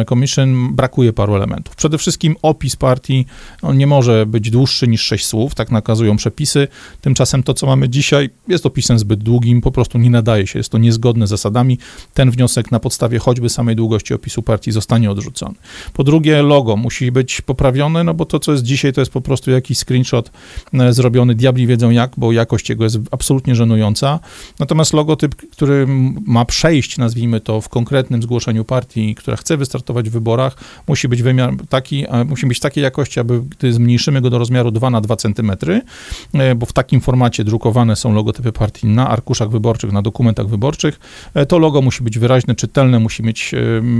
Commission, 0.08 0.74
brakuje 0.76 1.12
paru 1.12 1.34
elementów. 1.34 1.76
Przede 1.76 1.98
wszystkim 1.98 2.36
opis 2.42 2.76
partii 2.76 3.26
on 3.62 3.78
nie 3.78 3.86
może 3.86 4.26
być 4.26 4.50
dłuższy 4.50 4.88
niż 4.88 5.02
sześć 5.02 5.26
słów, 5.26 5.54
tak 5.54 5.70
nakazują 5.70 6.16
przepisy. 6.16 6.68
Tymczasem 7.00 7.42
to, 7.42 7.54
co 7.54 7.66
mamy 7.66 7.88
dzisiaj, 7.88 8.30
jest 8.48 8.66
opisem 8.66 8.98
zbyt 8.98 9.22
długim, 9.22 9.60
po 9.60 9.72
prostu 9.72 9.98
nie 9.98 10.10
nadaje 10.10 10.46
się, 10.46 10.58
jest 10.58 10.70
to 10.70 10.78
niezgodne 10.78 11.26
z 11.26 11.30
zasadami. 11.30 11.78
Ten 12.14 12.30
wniosek 12.30 12.65
na 12.70 12.80
podstawie 12.80 13.18
choćby 13.18 13.48
samej 13.48 13.76
długości 13.76 14.14
opisu 14.14 14.42
partii 14.42 14.72
zostanie 14.72 15.10
odrzucony. 15.10 15.54
Po 15.92 16.04
drugie, 16.04 16.42
logo 16.42 16.76
musi 16.76 17.12
być 17.12 17.40
poprawione, 17.40 18.04
no 18.04 18.14
bo 18.14 18.24
to, 18.24 18.40
co 18.40 18.52
jest 18.52 18.64
dzisiaj, 18.64 18.92
to 18.92 19.00
jest 19.00 19.12
po 19.12 19.20
prostu 19.20 19.50
jakiś 19.50 19.78
screenshot 19.78 20.30
e, 20.74 20.92
zrobiony, 20.92 21.34
diabli 21.34 21.66
wiedzą 21.66 21.90
jak, 21.90 22.12
bo 22.16 22.32
jakość 22.32 22.68
jego 22.70 22.84
jest 22.84 22.98
absolutnie 23.10 23.54
żenująca. 23.54 24.20
Natomiast 24.58 24.92
logotyp, 24.92 25.34
który 25.34 25.86
ma 26.26 26.44
przejść, 26.44 26.98
nazwijmy 26.98 27.40
to, 27.40 27.60
w 27.60 27.68
konkretnym 27.68 28.22
zgłoszeniu 28.22 28.64
partii, 28.64 29.14
która 29.14 29.36
chce 29.36 29.56
wystartować 29.56 30.10
w 30.10 30.12
wyborach, 30.12 30.56
musi 30.88 31.08
być 31.08 31.22
wymiar 31.22 31.54
taki, 31.68 32.04
musi 32.28 32.46
być 32.46 32.60
takiej 32.60 32.82
jakości, 32.82 33.20
aby 33.20 33.40
gdy 33.40 33.72
zmniejszymy 33.72 34.20
go 34.20 34.30
do 34.30 34.38
rozmiaru 34.38 34.70
2 34.70 34.90
na 34.90 35.00
2 35.00 35.16
cm, 35.16 35.52
e, 36.34 36.54
bo 36.54 36.66
w 36.66 36.72
takim 36.72 37.00
formacie 37.00 37.44
drukowane 37.44 37.96
są 37.96 38.14
logotypy 38.14 38.52
partii 38.52 38.86
na 38.86 39.08
arkuszach 39.08 39.50
wyborczych, 39.50 39.92
na 39.92 40.02
dokumentach 40.02 40.48
wyborczych, 40.48 41.00
e, 41.34 41.46
to 41.46 41.58
logo 41.58 41.82
musi 41.82 42.04
być 42.04 42.18
wyraźne, 42.18 42.54
czytelne, 42.56 42.98
musi 42.98 43.22
mieć 43.22 43.54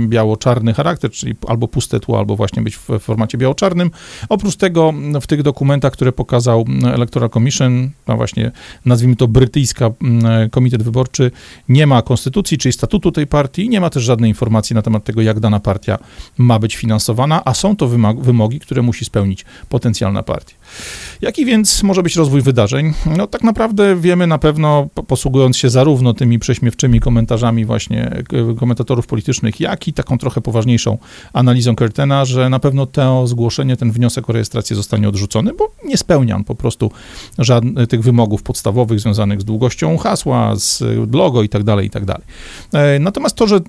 biało-czarny 0.07 0.73
charakter, 0.73 1.11
czyli 1.11 1.35
albo 1.47 1.67
puste 1.67 1.99
tło, 1.99 2.17
albo 2.17 2.35
właśnie 2.35 2.61
być 2.61 2.75
w 2.75 2.99
formacie 2.99 3.37
biało-czarnym. 3.37 3.91
Oprócz 4.29 4.55
tego 4.55 4.93
w 5.21 5.27
tych 5.27 5.43
dokumentach, 5.43 5.93
które 5.93 6.11
pokazał 6.11 6.65
Electoral 6.93 7.29
Commission, 7.29 7.89
no 8.07 8.17
właśnie 8.17 8.51
nazwijmy 8.85 9.15
to 9.15 9.27
brytyjska 9.27 9.89
komitet 10.51 10.83
wyborczy, 10.83 11.31
nie 11.69 11.87
ma 11.87 12.01
konstytucji, 12.01 12.57
czyli 12.57 12.73
statutu 12.73 13.11
tej 13.11 13.27
partii, 13.27 13.69
nie 13.69 13.81
ma 13.81 13.89
też 13.89 14.03
żadnej 14.03 14.29
informacji 14.29 14.73
na 14.73 14.81
temat 14.81 15.03
tego, 15.03 15.21
jak 15.21 15.39
dana 15.39 15.59
partia 15.59 15.97
ma 16.37 16.59
być 16.59 16.75
finansowana, 16.75 17.41
a 17.45 17.53
są 17.53 17.75
to 17.75 17.87
wymogi, 18.17 18.59
które 18.59 18.81
musi 18.81 19.05
spełnić 19.05 19.45
potencjalna 19.69 20.23
partia. 20.23 20.55
Jaki 21.21 21.45
więc 21.45 21.83
może 21.83 22.03
być 22.03 22.15
rozwój 22.15 22.41
wydarzeń? 22.41 22.93
No 23.17 23.27
tak 23.27 23.43
naprawdę 23.43 23.95
wiemy 23.95 24.27
na 24.27 24.37
pewno, 24.37 24.87
posługując 25.07 25.57
się 25.57 25.69
zarówno 25.69 26.13
tymi 26.13 26.39
prześmiewczymi 26.39 26.99
komentarzami 26.99 27.65
właśnie 27.65 28.23
komentatorów 28.59 29.07
politycznych, 29.07 29.59
jak 29.59 29.87
i 29.87 29.93
taką 29.93 30.17
trochę 30.17 30.41
poważniejszą 30.41 30.97
analizą 31.33 31.75
Curtena, 31.75 32.25
że 32.25 32.49
na 32.49 32.59
pewno 32.59 32.85
to 32.85 33.27
zgłoszenie, 33.27 33.77
ten 33.77 33.91
wniosek 33.91 34.29
o 34.29 34.33
rejestrację 34.33 34.75
zostanie 34.75 35.09
odrzucony, 35.09 35.53
bo 35.53 35.71
nie 35.85 35.97
spełnia 35.97 36.35
on 36.35 36.43
po 36.43 36.55
prostu 36.55 36.91
żadnych 37.39 37.87
tych 37.87 38.01
wymogów 38.01 38.43
podstawowych 38.43 38.99
związanych 38.99 39.41
z 39.41 39.45
długością 39.45 39.97
hasła, 39.97 40.55
z 40.55 40.83
logo 41.13 41.43
i 41.43 41.49
tak 41.49 41.63
dalej, 41.63 41.87
i 41.87 41.89
tak 41.89 42.05
dalej. 42.05 42.23
E, 42.73 42.99
natomiast 42.99 43.35
to, 43.35 43.47
że 43.47 43.59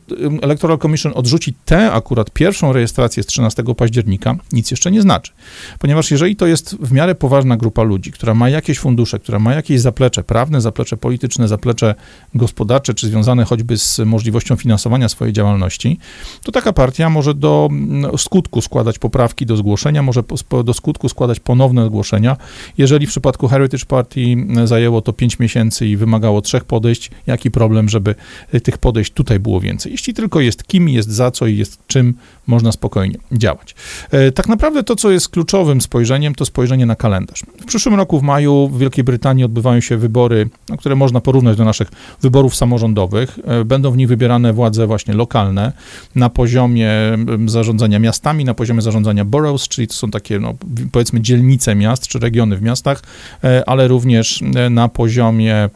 Electoral 0.42 0.78
Commission 0.78 1.12
odrzuci 1.14 1.54
tę 1.64 1.92
akurat 1.92 2.30
pierwszą 2.30 2.72
rejestrację 2.72 3.22
z 3.22 3.26
13 3.26 3.62
października, 3.76 4.36
nic 4.52 4.70
jeszcze 4.70 4.90
nie 4.90 5.02
znaczy. 5.02 5.32
Ponieważ 5.78 6.10
jeżeli 6.10 6.36
to 6.36 6.46
jest 6.46 6.76
w 6.80 6.92
miarę 6.98 7.14
poważna 7.14 7.56
grupa 7.56 7.82
ludzi, 7.82 8.12
która 8.12 8.34
ma 8.34 8.48
jakieś 8.48 8.78
fundusze, 8.78 9.18
która 9.18 9.38
ma 9.38 9.54
jakieś 9.54 9.80
zaplecze 9.80 10.24
prawne, 10.24 10.60
zaplecze 10.60 10.96
polityczne, 10.96 11.48
zaplecze 11.48 11.94
gospodarcze, 12.34 12.94
czy 12.94 13.06
związane 13.06 13.44
choćby 13.44 13.78
z 13.78 13.98
możliwością 13.98 14.56
finansowania 14.56 15.08
swojej 15.08 15.32
działalności, 15.32 15.98
to 16.42 16.52
taka 16.52 16.72
partia 16.72 17.10
może 17.10 17.34
do 17.34 17.68
mm, 17.70 18.18
skutku 18.18 18.60
składać 18.62 18.98
poprawki 18.98 19.46
do 19.46 19.56
zgłoszenia, 19.56 20.02
może 20.02 20.22
do 20.64 20.74
skutku 20.74 21.08
składać 21.08 21.40
ponowne 21.40 21.86
zgłoszenia. 21.86 22.36
Jeżeli 22.78 23.06
w 23.06 23.10
przypadku 23.10 23.48
Heritage 23.48 23.84
Party 23.84 24.20
mm, 24.20 24.66
zajęło 24.66 25.00
to 25.02 25.12
5 25.12 25.38
miesięcy 25.38 25.86
i 25.86 25.96
wymagało 25.96 26.40
trzech 26.40 26.64
podejść, 26.64 27.10
jaki 27.26 27.50
problem, 27.50 27.88
żeby 27.88 28.14
y, 28.54 28.60
tych 28.60 28.78
podejść 28.78 29.12
tutaj 29.12 29.38
było 29.38 29.60
więcej? 29.60 29.92
Jeśli 29.92 30.14
tylko 30.14 30.40
jest 30.40 30.66
kim, 30.66 30.88
jest 30.88 31.10
za 31.10 31.30
co 31.30 31.46
i 31.46 31.56
jest 31.56 31.86
czym, 31.86 32.14
można 32.46 32.72
spokojnie 32.72 33.18
działać. 33.32 33.74
E, 34.10 34.32
tak 34.32 34.48
naprawdę 34.48 34.82
to, 34.82 34.96
co 34.96 35.10
jest 35.10 35.28
kluczowym 35.28 35.80
spojrzeniem, 35.80 36.34
to 36.34 36.44
spojrzenie 36.44 36.77
na 36.86 36.96
kalendarz. 36.96 37.42
W 37.60 37.64
przyszłym 37.64 37.94
roku 37.94 38.20
w 38.20 38.22
maju 38.22 38.68
w 38.68 38.78
Wielkiej 38.78 39.04
Brytanii 39.04 39.44
odbywają 39.44 39.80
się 39.80 39.96
wybory, 39.96 40.48
no, 40.68 40.76
które 40.76 40.96
można 40.96 41.20
porównać 41.20 41.56
do 41.56 41.64
naszych 41.64 41.88
wyborów 42.22 42.56
samorządowych. 42.56 43.38
E, 43.44 43.64
będą 43.64 43.90
w 43.90 43.96
nich 43.96 44.08
wybierane 44.08 44.52
władze 44.52 44.86
właśnie 44.86 45.14
lokalne 45.14 45.72
na 46.14 46.30
poziomie 46.30 46.90
zarządzania 47.46 47.98
miastami, 47.98 48.44
na 48.44 48.54
poziomie 48.54 48.82
zarządzania 48.82 49.24
boroughs, 49.24 49.68
czyli 49.68 49.88
to 49.88 49.94
są 49.94 50.10
takie, 50.10 50.38
no, 50.38 50.54
powiedzmy, 50.92 51.20
dzielnice 51.20 51.74
miast 51.74 52.08
czy 52.08 52.18
regiony 52.18 52.56
w 52.56 52.62
miastach, 52.62 53.02
e, 53.44 53.68
ale 53.68 53.88
również 53.88 54.42
na 54.70 54.88
poziomie 54.88 55.48
E, 55.48 55.70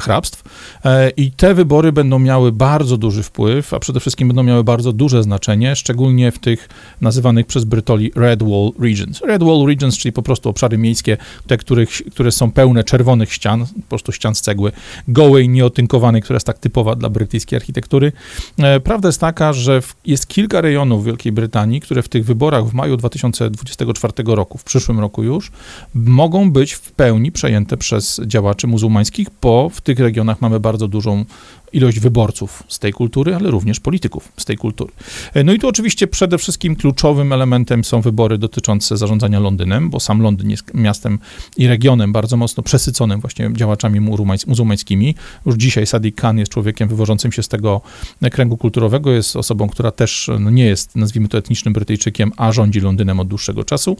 hrabstw. 0.00 0.42
E, 0.84 1.10
I 1.10 1.30
te 1.30 1.54
wybory 1.54 1.92
będą 1.92 2.18
miały 2.18 2.52
bardzo 2.52 2.96
duży 2.96 3.22
wpływ, 3.22 3.74
a 3.74 3.78
przede 3.78 4.00
wszystkim 4.00 4.28
będą 4.28 4.42
miały 4.42 4.64
bardzo 4.64 4.92
duże 4.92 5.22
znaczenie, 5.22 5.76
szczególnie 5.76 6.32
w 6.32 6.38
tych 6.38 6.68
nazywanych 7.00 7.46
przez 7.46 7.64
Brytoli 7.64 8.12
Red 8.16 8.42
Wall 8.42 8.72
Regions. 8.80 9.20
Red 9.20 9.42
Wall 9.42 9.66
Regions, 9.66 9.98
czyli 9.98 10.12
po 10.12 10.22
prostu 10.22 10.48
obszary 10.48 10.78
miejskie, 10.78 11.16
te, 11.46 11.56
których, 11.56 11.90
które 12.12 12.32
są 12.32 12.52
pełne 12.52 12.84
czerwonych 12.84 13.32
ścian, 13.32 13.66
po 13.66 13.88
prostu 13.88 14.12
ścian 14.12 14.34
z 14.34 14.40
cegły, 14.40 14.72
gołej, 15.08 15.48
nieotynkowanej, 15.48 16.22
która 16.22 16.36
jest 16.36 16.46
tak 16.46 16.58
typowa 16.58 16.96
dla 16.96 17.10
brytyjskiej 17.10 17.56
architektury. 17.56 18.12
E, 18.58 18.80
prawda 18.80 19.08
jest 19.08 19.20
taka, 19.20 19.52
że 19.52 19.80
jest 20.06 20.26
kilka 20.26 20.60
rejonów 20.60 21.04
Wielkiej 21.04 21.32
Brytanii, 21.32 21.80
które 21.80 22.02
w 22.02 22.08
tych 22.08 22.24
wyborach 22.24 22.66
w 22.66 22.74
maju 22.74 22.96
2024 22.96 24.12
roku, 24.26 24.58
w 24.58 24.64
przyszłym 24.64 25.00
roku 25.00 25.22
już, 25.22 25.52
mogą 25.94 26.52
być 26.52 26.72
w 26.72 26.92
pełni 26.92 27.32
przejęte 27.32 27.76
przez 27.76 28.20
działaczy 28.26 28.66
muzułmańskich, 28.66 29.30
bo 29.42 29.68
w 29.68 29.80
tych 29.80 29.98
regionach 29.98 30.40
mamy 30.40 30.60
bardzo 30.60 30.88
dużą 30.88 31.24
ilość 31.72 32.00
wyborców 32.00 32.62
z 32.68 32.78
tej 32.78 32.92
kultury, 32.92 33.34
ale 33.34 33.50
również 33.50 33.80
polityków 33.80 34.32
z 34.36 34.44
tej 34.44 34.56
kultury. 34.56 34.92
E, 35.34 35.44
no 35.44 35.52
i 35.52 35.58
tu 35.58 35.68
oczywiście 35.68 36.06
przede 36.06 36.38
wszystkim 36.38 36.76
kluczowym 36.76 37.32
elementem 37.32 37.84
są 37.84 38.00
wybory 38.00 38.38
dotyczące 38.38 38.96
zarządzania 38.96 39.40
Londynem, 39.40 39.90
bo 39.90 40.00
sam 40.00 40.22
Londyn 40.22 40.50
jest 40.50 40.74
miastem 40.74 41.18
i 41.56 41.66
regionem 41.66 42.12
bardzo 42.12 42.36
mocno 42.36 42.62
przesyconym 42.62 43.20
właśnie 43.20 43.50
działaczami 43.52 44.00
muzułmańskimi. 44.46 45.14
Już 45.46 45.54
dzisiaj 45.54 45.86
Sadiq 45.86 46.14
Khan 46.14 46.38
jest 46.38 46.52
człowiekiem 46.52 46.88
wywodzącym 46.88 47.32
się 47.32 47.42
z 47.42 47.48
tego 47.48 47.80
kręgu 48.32 48.56
kulturowego, 48.56 49.12
jest 49.12 49.36
osobą, 49.36 49.68
która 49.68 49.90
też 49.90 50.30
no, 50.40 50.50
nie 50.50 50.64
jest, 50.64 50.96
nazwijmy 50.96 51.28
to, 51.28 51.38
etnicznym 51.38 51.74
Brytyjczykiem, 51.74 52.32
a 52.36 52.52
rządzi 52.52 52.80
Londynem 52.80 53.20
od 53.20 53.28
dłuższego 53.28 53.64
czasu. 53.64 53.96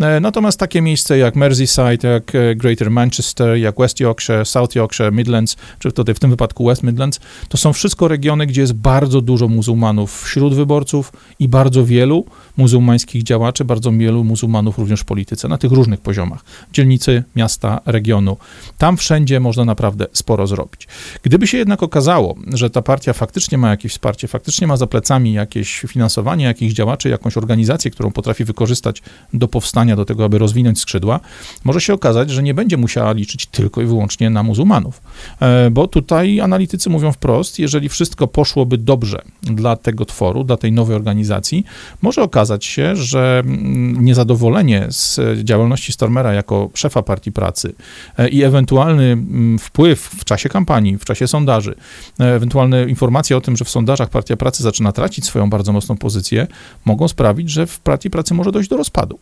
E, 0.00 0.20
natomiast 0.20 0.58
takie 0.58 0.82
miejsce 0.82 1.18
jak 1.18 1.36
Merseyside, 1.36 2.08
jak 2.08 2.34
e, 2.34 2.54
Greater 2.54 2.90
Manchester, 2.90 3.56
jak 3.56 3.78
West 3.78 4.00
Yorkshire, 4.00 4.46
South 4.46 4.74
Yorkshire, 4.74 5.12
Midlands, 5.12 5.56
czy 5.78 5.92
tutaj 5.92 6.14
w 6.14 6.18
tym 6.18 6.30
wypadku 6.30 6.66
West 6.66 6.82
Midlands, 6.82 7.15
to 7.48 7.56
są 7.56 7.72
wszystko 7.72 8.08
regiony, 8.08 8.46
gdzie 8.46 8.60
jest 8.60 8.72
bardzo 8.72 9.20
dużo 9.20 9.48
muzułmanów 9.48 10.22
wśród 10.22 10.54
wyborców 10.54 11.12
i 11.38 11.48
bardzo 11.48 11.84
wielu 11.84 12.24
muzułmańskich 12.56 13.22
działaczy, 13.22 13.64
bardzo 13.64 13.92
wielu 13.92 14.24
muzułmanów 14.24 14.78
również 14.78 15.00
w 15.00 15.04
polityce, 15.04 15.48
na 15.48 15.58
tych 15.58 15.72
różnych 15.72 16.00
poziomach, 16.00 16.44
dzielnicy, 16.72 17.24
miasta, 17.36 17.80
regionu. 17.86 18.36
Tam 18.78 18.96
wszędzie 18.96 19.40
można 19.40 19.64
naprawdę 19.64 20.06
sporo 20.12 20.46
zrobić. 20.46 20.88
Gdyby 21.22 21.46
się 21.46 21.58
jednak 21.58 21.82
okazało, 21.82 22.34
że 22.52 22.70
ta 22.70 22.82
partia 22.82 23.12
faktycznie 23.12 23.58
ma 23.58 23.70
jakieś 23.70 23.92
wsparcie, 23.92 24.28
faktycznie 24.28 24.66
ma 24.66 24.76
za 24.76 24.86
plecami 24.86 25.32
jakieś 25.32 25.80
finansowanie 25.80 26.44
jakichś 26.44 26.74
działaczy, 26.74 27.08
jakąś 27.08 27.36
organizację, 27.36 27.90
którą 27.90 28.10
potrafi 28.10 28.44
wykorzystać 28.44 29.02
do 29.32 29.48
powstania, 29.48 29.96
do 29.96 30.04
tego, 30.04 30.24
aby 30.24 30.38
rozwinąć 30.38 30.80
skrzydła, 30.80 31.20
może 31.64 31.80
się 31.80 31.94
okazać, 31.94 32.30
że 32.30 32.42
nie 32.42 32.54
będzie 32.54 32.76
musiała 32.76 33.12
liczyć 33.12 33.46
tylko 33.46 33.82
i 33.82 33.86
wyłącznie 33.86 34.30
na 34.30 34.42
muzułmanów. 34.42 35.00
E, 35.40 35.70
bo 35.70 35.88
tutaj 35.88 36.40
analitycy 36.40 36.90
mówią 36.90 37.12
wprost, 37.12 37.58
jeżeli 37.58 37.88
wszystko 37.88 38.26
poszłoby 38.26 38.78
dobrze 38.78 39.22
dla 39.42 39.76
tego 39.76 40.04
tworu, 40.04 40.44
dla 40.44 40.56
tej 40.56 40.72
nowej 40.72 40.96
organizacji, 40.96 41.64
może 42.02 42.22
okazać, 42.22 42.45
okazać 42.46 42.64
się, 42.64 42.96
że 42.96 43.42
mm, 43.44 44.04
niezadowolenie 44.04 44.86
z 44.90 45.20
działalności 45.44 45.92
Stormera 45.92 46.32
jako 46.32 46.70
szefa 46.74 47.02
partii 47.02 47.32
pracy 47.32 47.74
e, 48.18 48.28
i 48.28 48.42
ewentualny 48.42 49.04
mm, 49.04 49.58
wpływ 49.58 50.00
w 50.00 50.24
czasie 50.24 50.48
kampanii, 50.48 50.98
w 50.98 51.04
czasie 51.04 51.26
sondaży, 51.28 51.74
e, 52.20 52.34
ewentualne 52.34 52.84
informacje 52.84 53.36
o 53.36 53.40
tym, 53.40 53.56
że 53.56 53.64
w 53.64 53.70
sondażach 53.70 54.08
partia 54.08 54.36
pracy 54.36 54.62
zaczyna 54.62 54.92
tracić 54.92 55.24
swoją 55.24 55.50
bardzo 55.50 55.72
mocną 55.72 55.96
pozycję, 55.96 56.46
mogą 56.84 57.08
sprawić, 57.08 57.50
że 57.50 57.66
w 57.66 57.78
partii 57.78 58.10
pracy 58.10 58.34
może 58.34 58.52
dojść 58.52 58.70
do 58.70 58.76
rozpadu. 58.76 59.18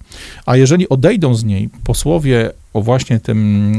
A 0.46 0.56
jeżeli 0.56 0.88
odejdą 0.88 1.34
z 1.34 1.44
niej 1.44 1.68
posłowie 1.84 2.50
o 2.74 2.82
właśnie 2.82 3.20
tym, 3.20 3.72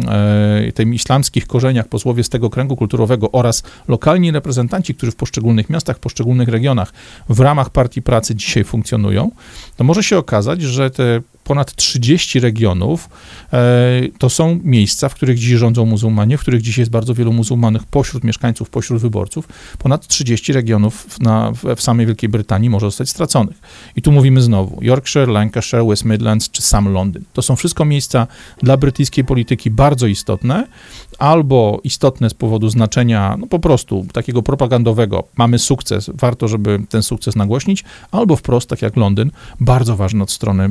e, 0.68 0.72
tym 0.72 0.94
islamskich 0.94 1.48
korzeniach, 1.48 1.88
posłowie 1.88 2.24
z 2.24 2.30
tego 2.30 2.50
kręgu 2.50 2.76
kulturowego 2.76 3.32
oraz 3.32 3.64
lokalni 3.88 4.32
reprezentanci, 4.32 4.96
którzy 4.96 5.12
w 5.12 5.16
poszczególnych 5.16 5.70
miastach, 5.70 5.98
w 5.98 6.00
poszczególnych 6.00 6.50
regionach 6.50 6.94
w 7.30 7.40
ramach 7.40 7.70
Partii 7.70 8.02
Pracy 8.02 8.36
dzisiaj 8.36 8.64
funkcjonują, 8.64 9.32
to 9.78 9.84
może 9.84 10.04
się 10.04 10.18
okazać, 10.18 10.62
że 10.62 10.92
te 10.92 11.22
ponad 11.46 11.76
30 11.76 12.40
regionów 12.40 13.10
e, 13.54 14.02
to 14.18 14.30
są 14.30 14.60
miejsca, 14.64 15.10
w 15.10 15.16
których 15.16 15.38
dziś 15.38 15.52
rządzą 15.52 15.86
muzułmanie, 15.86 16.38
w 16.38 16.42
których 16.42 16.62
dziś 16.62 16.78
jest 16.78 16.92
bardzo 16.92 17.14
wielu 17.14 17.34
muzułmanów 17.34 17.86
pośród 17.86 18.24
mieszkańców, 18.24 18.70
pośród 18.70 19.02
wyborców. 19.02 19.48
Ponad 19.78 20.08
30 20.08 20.54
regionów 20.54 21.20
na, 21.20 21.52
w 21.76 21.82
samej 21.82 22.06
Wielkiej 22.06 22.30
Brytanii 22.30 22.70
może 22.70 22.88
zostać 22.88 23.10
straconych. 23.10 23.58
I 23.96 24.02
tu 24.02 24.12
mówimy 24.12 24.42
znowu 24.42 24.84
Yorkshire, 24.84 25.28
Lancashire, 25.28 25.86
West 25.86 26.06
Midlands 26.06 26.50
czy 26.50 26.62
sam 26.62 26.94
Londyn. 26.94 27.24
To 27.34 27.42
są 27.42 27.56
wszystko 27.56 27.86
miejsca 27.86 28.28
dla 28.64 28.78
brytyjskiej 28.78 29.24
polityki 29.24 29.72
bardzo 29.72 30.08
istotne, 30.08 30.68
albo 31.20 31.80
istotne 31.84 32.30
z 32.30 32.34
powodu 32.34 32.70
znaczenia, 32.70 33.38
no 33.40 33.48
po 33.48 33.60
prostu 33.60 34.06
takiego 34.14 34.42
propagandowego, 34.42 35.24
mamy 35.38 35.60
sukces, 35.60 36.12
warto, 36.14 36.48
żeby 36.48 36.80
ten 36.90 37.04
sukces 37.04 37.36
nagłośnić, 37.36 37.84
albo 38.12 38.36
wprost, 38.36 38.70
tak 38.70 38.82
jak 38.82 38.96
Londyn, 38.96 39.32
bardzo 39.60 39.96
ważne 39.96 40.24
od 40.24 40.32
strony 40.32 40.64
e, 40.64 40.70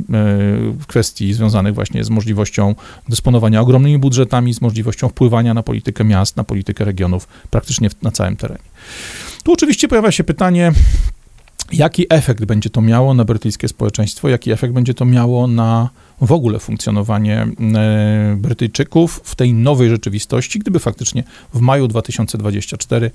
kwestii 0.87 1.35
związanych 1.35 1.75
właśnie 1.75 2.05
z 2.05 2.11
możliwością 2.11 2.75
dysponowania 3.09 3.61
ogromnymi 3.61 3.99
budżetami, 3.99 4.55
z 4.55 4.61
możliwością 4.61 5.09
wpływania 5.09 5.55
na 5.55 5.63
politykę 5.63 6.05
miast, 6.05 6.37
na 6.37 6.45
politykę 6.45 6.85
regionów 6.85 7.29
praktycznie 7.51 7.89
na 8.03 8.11
całym 8.11 8.37
terenie. 8.37 8.65
Tu 9.45 9.53
oczywiście 9.53 9.89
pojawia 9.89 10.13
się 10.13 10.25
pytanie, 10.25 10.73
jaki 11.73 12.07
efekt 12.11 12.45
będzie 12.45 12.71
to 12.71 12.81
miało 12.81 13.15
na 13.15 13.25
brytyjskie 13.25 13.69
społeczeństwo, 13.69 14.29
jaki 14.29 14.53
efekt 14.53 14.75
będzie 14.75 14.95
to 14.95 15.05
miało 15.05 15.47
na 15.47 15.89
w 16.21 16.33
ogóle 16.33 16.59
funkcjonowanie 16.59 17.47
e, 17.75 18.37
Brytyjczyków 18.39 19.21
w 19.25 19.35
tej 19.35 19.55
nowej 19.55 19.91
rzeczywistości, 19.91 20.59
gdyby 20.59 20.79
faktycznie 20.79 21.25
w 21.55 21.61
maju 21.61 21.89
2024, 21.89 23.11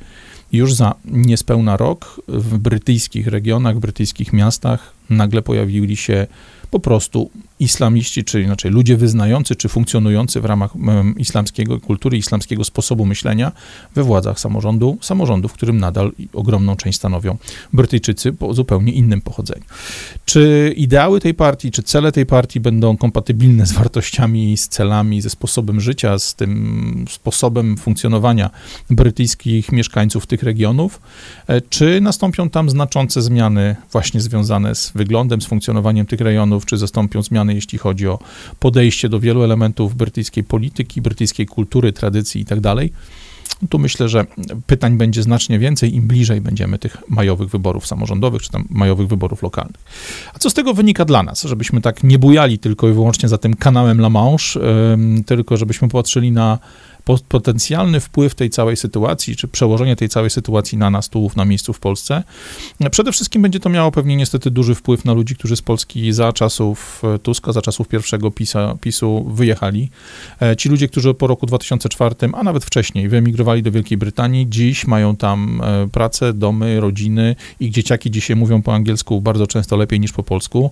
już 0.51 0.73
za 0.73 0.95
niespełna 1.05 1.77
rok, 1.77 2.21
w 2.27 2.57
brytyjskich 2.57 3.27
regionach, 3.27 3.75
w 3.75 3.79
brytyjskich 3.79 4.33
miastach 4.33 4.93
nagle 5.09 5.41
pojawili 5.41 5.97
się 5.97 6.27
po 6.71 6.79
prostu 6.79 7.29
islamiści, 7.59 8.23
czy 8.23 8.41
inaczej 8.41 8.71
ludzie 8.71 8.97
wyznający, 8.97 9.55
czy 9.55 9.69
funkcjonujący 9.69 10.41
w 10.41 10.45
ramach 10.45 10.73
islamskiego 11.17 11.79
kultury, 11.79 12.17
islamskiego 12.17 12.63
sposobu 12.63 13.05
myślenia 13.05 13.51
we 13.95 14.03
władzach 14.03 14.39
samorządu, 14.39 14.97
samorządu, 15.01 15.47
w 15.47 15.53
którym 15.53 15.77
nadal 15.77 16.11
ogromną 16.33 16.75
część 16.75 16.97
stanowią 16.97 17.37
Brytyjczycy 17.73 18.33
po 18.33 18.53
zupełnie 18.53 18.91
innym 18.91 19.21
pochodzeniu. 19.21 19.63
Czy 20.25 20.73
ideały 20.77 21.19
tej 21.19 21.33
partii, 21.33 21.71
czy 21.71 21.83
cele 21.83 22.11
tej 22.11 22.25
partii 22.25 22.59
będą 22.59 22.97
kompatybilne 22.97 23.65
z 23.65 23.71
wartościami, 23.71 24.57
z 24.57 24.67
celami, 24.67 25.21
ze 25.21 25.29
sposobem 25.29 25.81
życia, 25.81 26.19
z 26.19 26.35
tym 26.35 27.05
sposobem 27.09 27.77
funkcjonowania 27.77 28.49
brytyjskich 28.89 29.71
mieszkańców 29.71 30.27
tych 30.27 30.43
regionów, 30.43 31.01
e, 31.47 31.61
czy 31.61 32.01
nastąpią 32.01 32.49
tam 32.49 32.69
znaczące 32.69 33.21
zmiany 33.21 33.75
właśnie 33.91 34.21
związane 34.21 34.75
z 34.75 34.91
wyglądem, 34.95 35.41
z 35.41 35.45
funkcjonowaniem 35.45 36.05
tych 36.05 36.21
rejonów, 36.21 36.65
czy 36.65 36.77
zastąpią 36.77 37.21
zmiany, 37.21 37.48
jeśli 37.55 37.77
chodzi 37.77 38.07
o 38.07 38.19
podejście 38.59 39.09
do 39.09 39.19
wielu 39.19 39.43
elementów 39.43 39.95
brytyjskiej 39.95 40.43
polityki, 40.43 41.01
brytyjskiej 41.01 41.45
kultury, 41.45 41.93
tradycji 41.93 42.41
itd. 42.41 42.75
Tak 42.75 42.87
tu 43.69 43.79
myślę, 43.79 44.09
że 44.09 44.25
pytań 44.67 44.97
będzie 44.97 45.23
znacznie 45.23 45.59
więcej, 45.59 45.95
im 45.95 46.07
bliżej 46.07 46.41
będziemy 46.41 46.79
tych 46.79 46.97
majowych 47.09 47.49
wyborów 47.49 47.87
samorządowych, 47.87 48.41
czy 48.41 48.49
tam 48.49 48.65
majowych 48.69 49.07
wyborów 49.07 49.43
lokalnych. 49.43 49.81
A 50.33 50.39
co 50.39 50.49
z 50.49 50.53
tego 50.53 50.73
wynika 50.73 51.05
dla 51.05 51.23
nas? 51.23 51.43
Żebyśmy 51.43 51.81
tak 51.81 52.03
nie 52.03 52.19
bujali 52.19 52.59
tylko 52.59 52.89
i 52.89 52.93
wyłącznie 52.93 53.29
za 53.29 53.37
tym 53.37 53.55
kanałem 53.55 53.99
La 53.99 54.09
Manche, 54.09 54.59
tylko 55.25 55.57
żebyśmy 55.57 55.89
patrzyli 55.89 56.31
na 56.31 56.59
potencjalny 57.29 57.99
wpływ 57.99 58.35
tej 58.35 58.49
całej 58.49 58.77
sytuacji, 58.77 59.35
czy 59.35 59.47
przełożenie 59.47 59.95
tej 59.95 60.09
całej 60.09 60.29
sytuacji 60.29 60.77
na 60.77 60.89
nas 60.89 61.09
tu 61.09 61.31
na 61.35 61.45
miejscu 61.45 61.73
w 61.73 61.79
Polsce. 61.79 62.23
Przede 62.91 63.11
wszystkim 63.11 63.41
będzie 63.41 63.59
to 63.59 63.69
miało 63.69 63.91
pewnie 63.91 64.15
niestety 64.15 64.51
duży 64.51 64.75
wpływ 64.75 65.05
na 65.05 65.13
ludzi, 65.13 65.35
którzy 65.35 65.55
z 65.55 65.61
Polski 65.61 66.13
za 66.13 66.33
czasów 66.33 67.01
e, 67.15 67.19
Tuska, 67.19 67.51
za 67.51 67.61
czasów 67.61 67.87
pierwszego 67.87 68.31
PiSa, 68.31 68.75
PiSu 68.81 69.25
wyjechali. 69.29 69.89
E, 70.41 70.55
ci 70.55 70.69
ludzie, 70.69 70.87
którzy 70.87 71.13
po 71.13 71.27
roku 71.27 71.45
2004, 71.45 72.15
a 72.33 72.43
nawet 72.43 72.65
wcześniej, 72.65 73.09
wyemigrowali 73.09 73.63
do 73.63 73.71
Wielkiej 73.71 73.97
Brytanii, 73.97 74.47
dziś 74.49 74.87
mają 74.87 75.15
tam 75.15 75.61
e, 75.63 75.87
pracę, 75.87 76.33
domy, 76.33 76.79
rodziny. 76.79 77.35
Ich 77.59 77.71
dzieciaki 77.71 78.11
dzisiaj 78.11 78.35
mówią 78.35 78.61
po 78.61 78.73
angielsku 78.73 79.21
bardzo 79.21 79.47
często 79.47 79.77
lepiej 79.77 79.99
niż 79.99 80.11
po 80.11 80.23
polsku. 80.23 80.71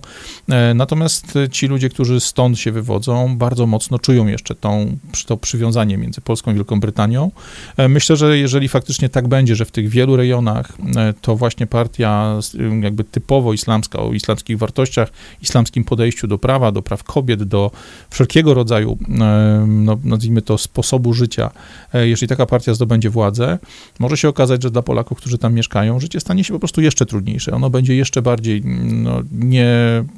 Natomiast 0.74 1.34
ci 1.50 1.66
ludzie, 1.66 1.88
którzy 1.88 2.20
stąd 2.20 2.58
się 2.58 2.72
wywodzą, 2.72 3.38
bardzo 3.38 3.66
mocno 3.66 3.98
czują 3.98 4.26
jeszcze 4.26 4.54
tą, 4.54 4.96
to 5.26 5.36
przywiązanie 5.36 5.98
między 5.98 6.20
Polską 6.28 6.50
i 6.50 6.54
Wielką 6.54 6.80
Brytanią. 6.80 7.30
E, 7.76 7.88
myślę, 7.88 8.16
że 8.16 8.38
jeżeli 8.38 8.68
faktycznie 8.68 9.08
tak 9.08 9.28
będzie, 9.28 9.56
że 9.56 9.64
w 9.64 9.70
tych 9.70 9.88
wielu 9.88 10.16
rejonach 10.16 10.72
e, 10.96 11.14
to 11.20 11.36
właśnie 11.36 11.66
partia 11.66 12.38
jakby 12.80 13.04
typowo 13.04 13.52
islamska, 13.52 13.98
o 13.98 14.12
islamskich 14.12 14.58
wartościach, 14.58 15.08
islamskim 15.42 15.84
podejściu 15.84 16.26
do 16.26 16.38
prawa, 16.38 16.72
do 16.72 16.82
praw 16.82 17.04
kobiet, 17.04 17.42
do 17.42 17.70
wszelkiego 18.10 18.54
rodzaju, 18.54 18.98
e, 19.08 19.64
no, 19.68 19.98
nazwijmy 20.04 20.42
to, 20.42 20.58
sposobu 20.58 21.14
życia, 21.14 21.50
jeżeli 21.94 22.28
taka 22.28 22.46
partia 22.46 22.74
zdobędzie 22.74 23.10
władzę, 23.10 23.58
może 23.98 24.16
się 24.16 24.28
okazać, 24.28 24.62
że 24.62 24.70
dla 24.70 24.82
Polaków, 24.82 25.18
którzy 25.18 25.38
tam 25.38 25.54
mieszkają, 25.54 26.00
życie 26.00 26.20
stanie 26.20 26.44
się 26.44 26.52
po 26.52 26.58
prostu 26.58 26.80
jeszcze 26.80 27.06
trudniejsze. 27.06 27.52
Ono 27.52 27.70
będzie 27.70 27.96
jeszcze 27.96 28.22
bardziej 28.22 28.62
no, 28.64 29.22
nie, 29.32 29.68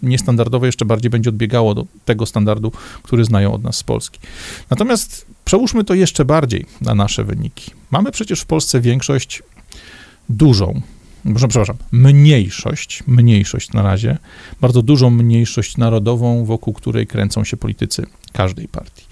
niestandardowe, 0.03 0.67
jeszcze 0.67 0.85
bardziej 0.85 1.11
będzie 1.11 1.31
odbiegało 1.31 1.75
do 1.75 1.87
tego 2.05 2.27
standardu, 2.27 2.73
który 3.03 3.25
znają 3.25 3.53
od 3.53 3.63
nas 3.63 3.77
z 3.77 3.83
Polski. 3.83 4.21
Natomiast 4.71 5.27
Przełóżmy 5.45 5.85
to 5.85 5.95
jeszcze 5.95 6.25
bardziej 6.25 6.67
na 6.81 6.95
nasze 6.95 7.25
wyniki. 7.25 7.71
Mamy 7.91 8.13
przecież 8.13 8.41
w 8.41 8.47
Polsce 8.47 8.81
większość 8.81 9.43
dużą, 10.29 10.81
przepraszam, 11.37 11.77
mniejszość, 11.93 13.03
mniejszość 13.07 13.73
na 13.73 13.83
razie, 13.83 14.19
bardzo 14.61 14.83
dużą 14.83 15.11
mniejszość 15.11 15.77
narodową, 15.77 16.45
wokół 16.45 16.75
której 16.75 17.07
kręcą 17.07 17.45
się 17.45 17.57
politycy 17.57 18.07
każdej 18.33 18.69
partii. 18.69 19.05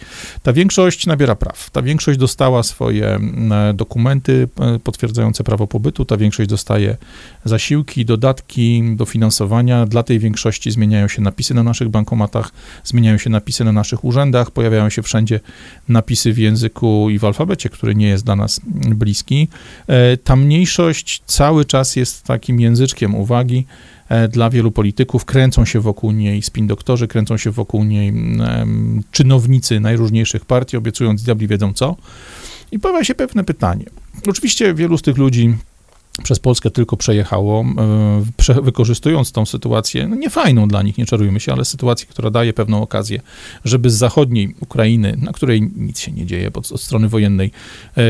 Ta 0.42 0.52
większość 0.52 1.06
nabiera 1.06 1.34
praw. 1.34 1.70
Ta 1.70 1.82
większość 1.82 2.18
dostała 2.18 2.62
swoje 2.62 3.18
dokumenty 3.74 4.48
e, 4.60 4.78
potwierdzające 4.78 5.44
prawo 5.44 5.66
pobytu, 5.66 6.04
ta 6.04 6.16
większość 6.16 6.48
dostaje 6.48 6.96
zasiłki, 7.44 8.04
dodatki, 8.04 8.82
dofinansowania. 8.96 9.86
Dla 9.86 10.02
tej 10.02 10.18
większości 10.18 10.70
zmieniają 10.70 11.08
się 11.08 11.22
napisy 11.22 11.54
na 11.54 11.62
naszych 11.62 11.88
bankomatach, 11.88 12.50
zmieniają 12.84 13.18
się 13.18 13.30
napisy 13.30 13.64
na 13.64 13.72
naszych 13.72 14.04
urzędach, 14.04 14.50
pojawiają 14.50 14.90
się 14.90 15.02
wszędzie 15.02 15.40
napisy 15.88 16.32
w 16.32 16.38
języku 16.38 17.10
i 17.10 17.18
w 17.18 17.24
alfabecie, 17.24 17.68
który 17.68 17.94
nie 17.94 18.08
jest 18.08 18.24
dla 18.24 18.36
nas 18.36 18.60
bliski. 18.74 19.48
E, 19.86 20.16
ta 20.16 20.36
mniejszość 20.36 21.22
cały 21.26 21.64
czas 21.64 21.96
jest 21.96 22.24
takim 22.24 22.60
języczkiem 22.60 23.14
uwagi 23.14 23.66
dla 24.30 24.50
wielu 24.50 24.70
polityków. 24.70 25.24
Kręcą 25.24 25.64
się 25.64 25.80
wokół 25.80 26.12
niej 26.12 26.42
spin 26.42 26.66
doktorzy, 26.66 27.08
kręcą 27.08 27.36
się 27.36 27.50
wokół 27.50 27.84
niej 27.84 28.12
czynownicy 29.10 29.80
najróżniejszych 29.80 30.44
partii, 30.44 30.76
obiecując 30.76 31.22
diabli 31.22 31.48
wiedzą 31.48 31.72
co. 31.72 31.96
I 32.72 32.78
pojawia 32.78 33.04
się 33.04 33.14
pewne 33.14 33.44
pytanie. 33.44 33.84
Oczywiście 34.26 34.74
wielu 34.74 34.98
z 34.98 35.02
tych 35.02 35.16
ludzi 35.16 35.54
przez 36.22 36.38
Polskę 36.38 36.70
tylko 36.70 36.96
przejechało, 36.96 37.64
e, 38.54 38.62
wykorzystując 38.62 39.32
tą 39.32 39.46
sytuację, 39.46 40.08
no 40.08 40.16
niefajną 40.16 40.68
dla 40.68 40.82
nich, 40.82 40.98
nie 40.98 41.06
czarujmy 41.06 41.40
się, 41.40 41.52
ale 41.52 41.64
sytuację, 41.64 42.06
która 42.10 42.30
daje 42.30 42.52
pewną 42.52 42.82
okazję, 42.82 43.20
żeby 43.64 43.90
z 43.90 43.94
zachodniej 43.94 44.54
Ukrainy, 44.60 45.16
na 45.22 45.32
której 45.32 45.70
nic 45.76 46.00
się 46.00 46.12
nie 46.12 46.26
dzieje 46.26 46.50
od, 46.54 46.72
od 46.72 46.80
strony 46.80 47.08
wojennej, 47.08 47.50
e, 47.96 48.02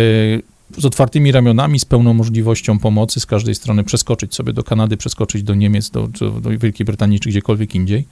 z 0.77 0.85
otwartymi 0.85 1.33
ramionami, 1.33 1.79
z 1.79 1.85
pełną 1.85 2.15
możliwością 2.15 2.79
pomocy 2.79 3.21
z 3.21 3.27
każdej 3.27 3.55
strony 3.55 3.85
przeskoczyć 3.85 4.35
sobie 4.35 4.53
do 4.53 4.63
Kanady, 4.63 4.97
przeskoczyć 4.97 5.43
do 5.43 5.55
Niemiec, 5.55 5.91
do, 5.91 6.09
do, 6.09 6.31
do 6.31 6.51
Wielkiej 6.51 6.87
Brytanii 6.87 7.21
czy 7.21 7.29
gdziekolwiek 7.29 7.75
indziej. 7.75 8.07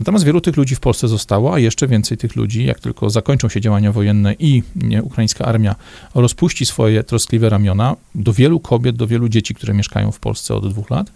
Natomiast 0.00 0.24
wielu 0.24 0.40
tych 0.40 0.56
ludzi 0.56 0.74
w 0.74 0.80
Polsce 0.80 1.08
zostało, 1.08 1.54
a 1.54 1.58
jeszcze 1.58 1.88
więcej 1.88 2.18
tych 2.18 2.36
ludzi, 2.36 2.64
jak 2.64 2.80
tylko 2.80 3.10
zakończą 3.10 3.48
się 3.48 3.60
działania 3.60 3.92
wojenne 3.92 4.34
i 4.38 4.62
nie, 4.76 5.02
ukraińska 5.02 5.44
armia 5.44 5.74
rozpuści 6.14 6.66
swoje 6.66 7.04
troskliwe 7.04 7.48
ramiona, 7.48 7.96
do 8.14 8.32
wielu 8.32 8.60
kobiet, 8.60 8.96
do 8.96 9.06
wielu 9.06 9.28
dzieci, 9.28 9.54
które 9.54 9.74
mieszkają 9.74 10.12
w 10.12 10.20
Polsce 10.20 10.54
od 10.54 10.70
dwóch 10.70 10.90
lat, 10.90 11.12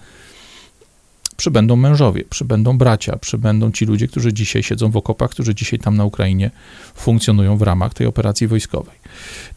przybędą 1.36 1.76
mężowie, 1.76 2.24
przybędą 2.30 2.78
bracia, 2.78 3.16
przybędą 3.16 3.72
ci 3.72 3.86
ludzie, 3.86 4.08
którzy 4.08 4.32
dzisiaj 4.32 4.62
siedzą 4.62 4.90
w 4.90 4.96
okopach, 4.96 5.30
którzy 5.30 5.54
dzisiaj 5.54 5.78
tam 5.78 5.96
na 5.96 6.04
Ukrainie 6.04 6.50
funkcjonują 6.94 7.56
w 7.56 7.62
ramach 7.62 7.94
tej 7.94 8.06
operacji 8.06 8.46
wojskowej. 8.46 8.94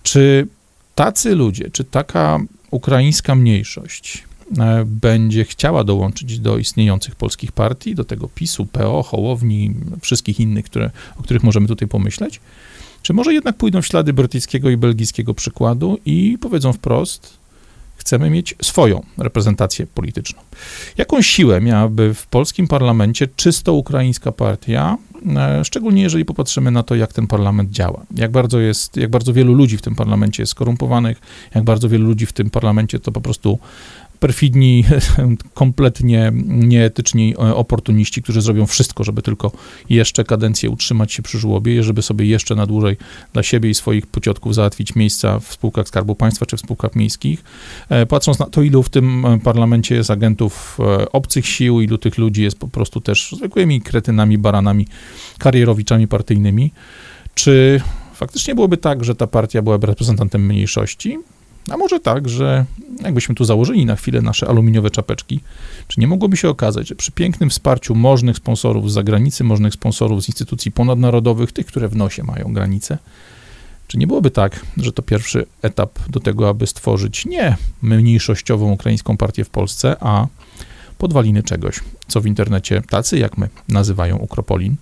Czy 0.04 0.48
tacy 0.96 1.36
ludzie, 1.36 1.70
czy 1.72 1.84
taka 1.84 2.40
ukraińska 2.72 3.36
mniejszość 3.36 4.24
e, 4.60 4.84
będzie 4.86 5.46
chciała 5.46 5.84
dołączyć 5.84 6.40
do 6.40 6.58
istniejących 6.58 7.16
polskich 7.16 7.52
partii, 7.52 7.96
do 7.96 8.04
tego 8.04 8.30
PiSu, 8.36 8.66
PO, 8.66 9.04
Hołowni, 9.04 9.74
wszystkich 10.02 10.40
innych, 10.40 10.66
które, 10.66 10.92
o 11.20 11.24
których 11.24 11.44
możemy 11.44 11.68
tutaj 11.68 11.88
pomyśleć, 11.88 12.40
czy 13.02 13.14
może 13.14 13.34
jednak 13.34 13.58
pójdą 13.58 13.82
w 13.82 13.88
ślady 13.88 14.14
brytyjskiego 14.14 14.70
i 14.70 14.78
belgijskiego 14.78 15.34
przykładu 15.34 16.00
i 16.06 16.38
powiedzą 16.42 16.74
wprost, 16.74 17.34
chcemy 17.98 18.30
mieć 18.30 18.56
swoją 18.62 19.04
reprezentację 19.18 19.88
polityczną. 19.88 20.42
Jaką 20.98 21.22
siłę 21.22 21.62
miałaby 21.62 22.14
w 22.14 22.28
polskim 22.28 22.68
parlamencie 22.68 23.28
czysto 23.36 23.74
ukraińska 23.74 24.32
partia, 24.32 24.98
szczególnie 25.64 26.02
jeżeli 26.02 26.26
popatrzymy 26.26 26.72
na 26.72 26.84
to, 26.84 26.96
jak 26.96 27.14
ten 27.14 27.28
parlament 27.28 27.70
działa, 27.70 28.06
jak 28.16 28.32
bardzo 28.32 28.60
jest, 28.60 28.98
jak 28.98 29.10
bardzo 29.10 29.34
wielu 29.34 29.54
ludzi 29.54 29.78
w 29.78 29.82
tym 29.82 29.96
parlamencie 29.96 30.44
jest 30.44 30.52
skorumpowanych, 30.52 31.22
jak 31.56 31.64
bardzo 31.64 31.90
wielu 31.90 32.06
ludzi 32.06 32.26
w 32.26 32.34
tym 32.34 32.50
parlamencie 32.50 33.00
to 33.00 33.12
po 33.12 33.22
prostu 33.22 33.60
perfidni, 34.24 34.84
kompletnie 35.54 36.32
nieetyczni 36.46 37.34
e, 37.34 37.56
oportuniści, 37.56 38.22
którzy 38.22 38.42
zrobią 38.42 38.66
wszystko, 38.66 39.04
żeby 39.04 39.22
tylko 39.22 39.52
jeszcze 39.90 40.24
kadencję 40.24 40.70
utrzymać 40.70 41.14
się 41.14 41.24
przy 41.24 41.40
żłobie, 41.40 41.84
żeby 41.84 42.02
sobie 42.02 42.26
jeszcze 42.26 42.56
na 42.56 42.66
dłużej 42.66 42.98
dla 43.34 43.44
siebie 43.44 43.70
i 43.70 43.74
swoich 43.74 44.08
pociotków 44.08 44.56
załatwić 44.56 44.96
miejsca 44.96 45.40
w 45.40 45.54
spółkach 45.54 45.88
Skarbu 45.88 46.16
Państwa 46.16 46.46
czy 46.46 46.58
w 46.58 46.60
spółkach 46.60 46.96
miejskich. 46.96 47.44
E, 47.90 48.06
patrząc 48.06 48.40
na 48.40 48.46
to, 48.46 48.62
ilu 48.62 48.84
w 48.84 48.90
tym 48.90 49.26
e, 49.26 49.40
parlamencie 49.40 49.96
jest 49.96 50.12
agentów 50.12 50.78
obcych 51.12 51.48
sił, 51.48 51.82
ilu 51.82 51.98
tych 51.98 52.18
ludzi 52.18 52.44
jest 52.44 52.60
po 52.60 52.68
prostu 52.68 53.02
też 53.02 53.36
zwykłymi 53.38 53.82
kretynami, 53.82 54.38
baranami, 54.38 54.88
karierowiczami 55.38 56.08
partyjnymi, 56.08 56.72
czy 57.36 57.82
faktycznie 58.14 58.56
byłoby 58.56 58.78
tak, 58.78 59.04
że 59.04 59.16
ta 59.16 59.28
partia 59.28 59.62
była 59.62 59.78
reprezentantem 59.82 60.46
mniejszości? 60.46 61.20
A 61.72 61.78
może 61.78 62.00
tak, 62.00 62.30
że 62.30 62.66
jakbyśmy 63.06 63.36
tu 63.36 63.46
założyli 63.46 63.86
na 63.86 63.96
chwilę 63.96 64.22
nasze 64.22 64.48
aluminiowe 64.48 64.90
czapeczki, 64.90 65.40
czy 65.88 66.00
nie 66.00 66.08
mogłoby 66.08 66.38
się 66.38 66.50
okazać, 66.50 66.88
że 66.88 66.96
przy 66.96 67.12
pięknym 67.12 67.50
wsparciu 67.50 67.96
możnych 67.96 68.38
sponsorów 68.38 68.92
z 68.92 68.94
zagranicy, 68.94 69.44
możnych 69.44 69.74
sponsorów 69.74 70.24
z 70.24 70.28
instytucji 70.28 70.72
ponadnarodowych, 70.72 71.52
tych, 71.52 71.66
które 71.66 71.88
w 71.88 71.96
nosie 71.96 72.24
mają 72.24 72.54
granice, 72.54 72.98
czy 73.88 73.98
nie 73.98 74.08
byłoby 74.08 74.32
tak, 74.32 74.66
że 74.78 74.92
to 74.92 75.02
pierwszy 75.02 75.46
etap 75.62 76.00
do 76.10 76.20
tego, 76.20 76.50
aby 76.50 76.68
stworzyć 76.68 77.26
nie 77.26 77.58
mniejszościową 77.82 78.72
ukraińską 78.72 79.18
partię 79.18 79.44
w 79.44 79.50
Polsce, 79.50 79.96
a 80.00 80.28
podwaliny 80.98 81.44
czegoś, 81.44 81.80
co 82.08 82.22
w 82.22 82.26
internecie 82.26 82.82
tacy 82.90 83.18
jak 83.18 83.38
my 83.38 83.50
nazywają 83.68 84.18
Ukropolin, 84.18 84.76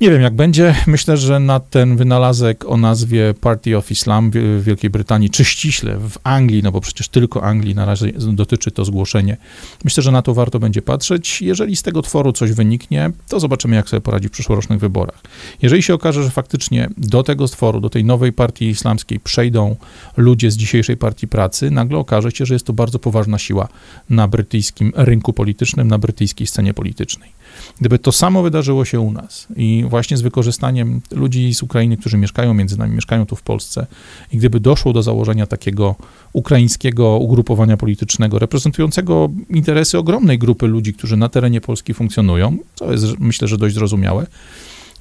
nie 0.00 0.10
wiem, 0.10 0.22
jak 0.22 0.34
będzie. 0.34 0.74
Myślę, 0.86 1.16
że 1.16 1.40
na 1.40 1.60
ten 1.60 1.96
wynalazek 1.96 2.64
o 2.64 2.76
nazwie 2.76 3.34
Party 3.40 3.76
of 3.76 3.90
Islam 3.90 4.30
w 4.34 4.62
Wielkiej 4.64 4.90
Brytanii, 4.90 5.30
czy 5.30 5.44
ściśle 5.44 5.98
w 5.98 6.18
Anglii, 6.24 6.62
no 6.62 6.72
bo 6.72 6.80
przecież 6.80 7.08
tylko 7.08 7.42
Anglii 7.42 7.74
na 7.74 7.84
razie 7.84 8.12
dotyczy 8.12 8.70
to 8.70 8.84
zgłoszenie, 8.84 9.36
myślę, 9.84 10.02
że 10.02 10.12
na 10.12 10.22
to 10.22 10.34
warto 10.34 10.58
będzie 10.58 10.82
patrzeć. 10.82 11.42
Jeżeli 11.42 11.76
z 11.76 11.82
tego 11.82 12.02
tworu 12.02 12.32
coś 12.32 12.52
wyniknie, 12.52 13.10
to 13.28 13.40
zobaczymy, 13.40 13.76
jak 13.76 13.88
sobie 13.88 14.00
poradzi 14.00 14.28
w 14.28 14.30
przyszłorocznych 14.30 14.80
wyborach. 14.80 15.22
Jeżeli 15.62 15.82
się 15.82 15.94
okaże, 15.94 16.24
że 16.24 16.30
faktycznie 16.30 16.88
do 16.96 17.22
tego 17.22 17.48
stworu, 17.48 17.80
do 17.80 17.90
tej 17.90 18.04
nowej 18.04 18.32
partii 18.32 18.64
islamskiej 18.64 19.20
przejdą 19.20 19.76
ludzie 20.16 20.50
z 20.50 20.56
dzisiejszej 20.56 20.96
partii 20.96 21.28
pracy, 21.28 21.70
nagle 21.70 21.98
okaże 21.98 22.30
się, 22.30 22.46
że 22.46 22.54
jest 22.54 22.66
to 22.66 22.72
bardzo 22.72 22.98
poważna 22.98 23.38
siła 23.38 23.68
na 24.10 24.28
brytyjskim 24.28 24.92
rynku 24.96 25.32
politycznym, 25.32 25.88
na 25.88 25.98
brytyjskiej 25.98 26.46
scenie 26.46 26.74
politycznej. 26.74 27.37
Gdyby 27.80 27.98
to 27.98 28.12
samo 28.12 28.42
wydarzyło 28.42 28.84
się 28.84 29.00
u 29.00 29.12
nas 29.12 29.46
i 29.56 29.84
właśnie 29.88 30.16
z 30.16 30.22
wykorzystaniem 30.22 31.00
ludzi 31.10 31.54
z 31.54 31.62
Ukrainy, 31.62 31.96
którzy 31.96 32.18
mieszkają 32.18 32.54
między 32.54 32.78
nami, 32.78 32.94
mieszkają 32.94 33.26
tu 33.26 33.36
w 33.36 33.42
Polsce, 33.42 33.86
i 34.32 34.36
gdyby 34.36 34.60
doszło 34.60 34.92
do 34.92 35.02
założenia 35.02 35.46
takiego 35.46 35.94
ukraińskiego 36.32 37.18
ugrupowania 37.18 37.76
politycznego, 37.76 38.38
reprezentującego 38.38 39.28
interesy 39.50 39.98
ogromnej 39.98 40.38
grupy 40.38 40.66
ludzi, 40.66 40.94
którzy 40.94 41.16
na 41.16 41.28
terenie 41.28 41.60
Polski 41.60 41.94
funkcjonują, 41.94 42.58
co 42.74 42.92
jest 42.92 43.18
myślę, 43.18 43.48
że 43.48 43.58
dość 43.58 43.74
zrozumiałe, 43.74 44.26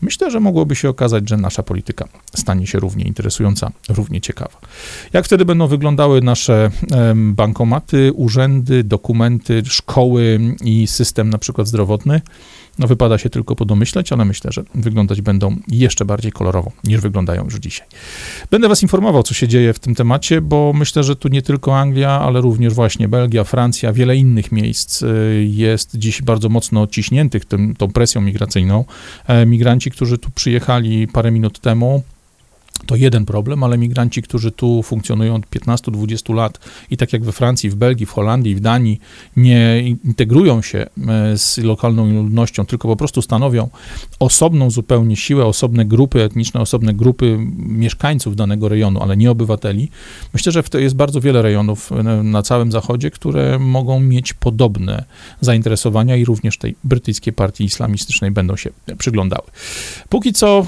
Myślę, 0.01 0.31
że 0.31 0.39
mogłoby 0.39 0.75
się 0.75 0.89
okazać, 0.89 1.29
że 1.29 1.37
nasza 1.37 1.63
polityka 1.63 2.07
stanie 2.35 2.67
się 2.67 2.79
równie 2.79 3.03
interesująca, 3.03 3.71
równie 3.89 4.21
ciekawa. 4.21 4.59
Jak 5.13 5.25
wtedy 5.25 5.45
będą 5.45 5.67
wyglądały 5.67 6.21
nasze 6.21 6.71
bankomaty, 7.15 8.13
urzędy, 8.13 8.83
dokumenty, 8.83 9.63
szkoły 9.65 10.39
i 10.63 10.87
system 10.87 11.29
na 11.29 11.37
przykład 11.37 11.67
zdrowotny? 11.67 12.21
No 12.79 12.87
wypada 12.87 13.17
się 13.17 13.29
tylko 13.29 13.55
podomyśleć, 13.55 14.11
ale 14.11 14.25
myślę, 14.25 14.51
że 14.51 14.63
wyglądać 14.75 15.21
będą 15.21 15.55
jeszcze 15.67 16.05
bardziej 16.05 16.31
kolorowo 16.31 16.71
niż 16.83 17.01
wyglądają 17.01 17.43
już 17.43 17.55
dzisiaj. 17.55 17.87
Będę 18.51 18.67
was 18.67 18.83
informował, 18.83 19.23
co 19.23 19.33
się 19.33 19.47
dzieje 19.47 19.73
w 19.73 19.79
tym 19.79 19.95
temacie, 19.95 20.41
bo 20.41 20.73
myślę, 20.75 21.03
że 21.03 21.15
tu 21.15 21.27
nie 21.27 21.41
tylko 21.41 21.77
Anglia, 21.77 22.11
ale 22.11 22.41
również 22.41 22.73
właśnie 22.73 23.07
Belgia, 23.07 23.43
Francja, 23.43 23.93
wiele 23.93 24.15
innych 24.15 24.51
miejsc 24.51 25.01
y, 25.01 25.47
jest 25.49 25.97
dziś 25.97 26.21
bardzo 26.21 26.49
mocno 26.49 26.87
ciśniętych 26.87 27.45
tym, 27.45 27.75
tą 27.75 27.91
presją 27.91 28.21
migracyjną. 28.21 28.85
E, 29.27 29.45
migranci, 29.45 29.91
którzy 29.91 30.17
tu 30.17 30.31
przyjechali 30.31 31.07
parę 31.07 31.31
minut 31.31 31.59
temu, 31.59 32.03
to 32.85 32.95
jeden 32.95 33.25
problem, 33.25 33.63
ale 33.63 33.77
migranci, 33.77 34.21
którzy 34.21 34.51
tu 34.51 34.83
funkcjonują 34.83 35.35
od 35.35 35.45
15-20 35.45 36.35
lat 36.35 36.59
i 36.91 36.97
tak 36.97 37.13
jak 37.13 37.23
we 37.23 37.31
Francji, 37.31 37.69
w 37.69 37.75
Belgii, 37.75 38.05
w 38.05 38.11
Holandii, 38.11 38.55
w 38.55 38.59
Danii, 38.59 38.99
nie 39.35 39.81
integrują 40.03 40.61
się 40.61 40.77
e, 41.07 41.37
z 41.37 41.57
lokalną 41.57 42.13
ludnością, 42.13 42.65
tylko 42.65 42.87
po 42.87 42.95
prostu 42.95 43.21
stanowią 43.21 43.69
osobną 44.19 44.71
zupełnie 44.71 45.15
siłę, 45.15 45.45
osobne 45.45 45.85
grupy 45.85 46.23
etniczne, 46.23 46.61
osobne 46.61 46.93
grupy 46.93 47.37
mieszkańców 47.57 48.35
danego 48.35 48.69
rejonu, 48.69 49.01
ale 49.01 49.17
nie 49.17 49.31
obywateli. 49.31 49.89
Myślę, 50.33 50.51
że 50.51 50.63
jest 50.73 50.95
bardzo 50.95 51.21
wiele 51.21 51.41
rejonów 51.41 51.91
e, 51.91 52.03
na 52.23 52.43
całym 52.43 52.71
zachodzie, 52.71 53.11
które 53.11 53.59
mogą 53.59 53.99
mieć 53.99 54.33
podobne 54.33 55.03
zainteresowania 55.41 56.15
i 56.15 56.25
również 56.25 56.57
tej 56.57 56.75
brytyjskiej 56.83 57.33
partii 57.33 57.63
islamistycznej 57.63 58.31
będą 58.31 58.55
się 58.55 58.69
przyglądały. 58.97 59.47
Póki 60.09 60.33
co 60.33 60.65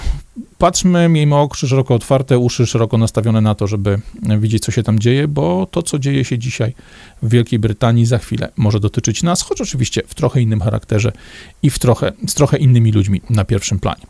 patrzmy, 0.57 1.09
miejmy 1.09 1.35
oczy 1.35 1.67
szeroko 1.67 1.95
otwarte, 1.95 2.37
uszy 2.37 2.67
szeroko 2.67 2.97
nastawione 2.97 3.41
na 3.41 3.55
to, 3.55 3.67
żeby 3.67 3.99
widzieć, 4.39 4.63
co 4.63 4.71
się 4.71 4.83
tam 4.83 4.99
dzieje, 4.99 5.27
bo 5.27 5.67
to, 5.71 5.83
co 5.83 5.99
dzieje 5.99 6.25
się 6.25 6.37
dzisiaj 6.37 6.73
w 7.23 7.29
Wielkiej 7.29 7.59
Brytanii, 7.59 8.05
za 8.05 8.17
chwilę 8.17 8.51
może 8.57 8.79
dotyczyć 8.79 9.23
nas, 9.23 9.41
choć 9.41 9.61
oczywiście 9.61 10.01
w 10.07 10.15
trochę 10.15 10.41
innym 10.41 10.61
charakterze 10.61 11.11
i 11.63 11.69
w 11.69 11.79
trochę, 11.79 12.11
z 12.27 12.33
trochę 12.33 12.57
innymi 12.57 12.91
ludźmi 12.91 13.21
na 13.29 13.45
pierwszym 13.45 13.79
planie. 13.79 14.01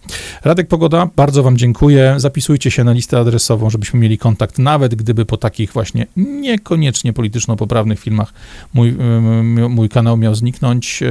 Radek 0.44 0.68
Pogoda, 0.68 1.10
bardzo 1.16 1.44
Wam 1.44 1.58
dziękuję. 1.58 2.14
Zapisujcie 2.18 2.72
się 2.72 2.84
na 2.84 2.92
listę 2.94 3.20
adresową, 3.20 3.70
żebyśmy 3.70 4.00
mieli 4.00 4.18
kontakt, 4.18 4.60
nawet 4.60 4.96
gdyby 4.96 5.26
po 5.26 5.38
takich 5.38 5.74
właśnie 5.74 6.08
niekoniecznie 6.18 7.14
polityczno-poprawnych 7.14 8.00
filmach 8.00 8.34
mój, 8.74 8.96
mój 9.70 9.90
kanał 9.90 10.18
miał 10.18 10.36
zniknąć. 10.36 11.04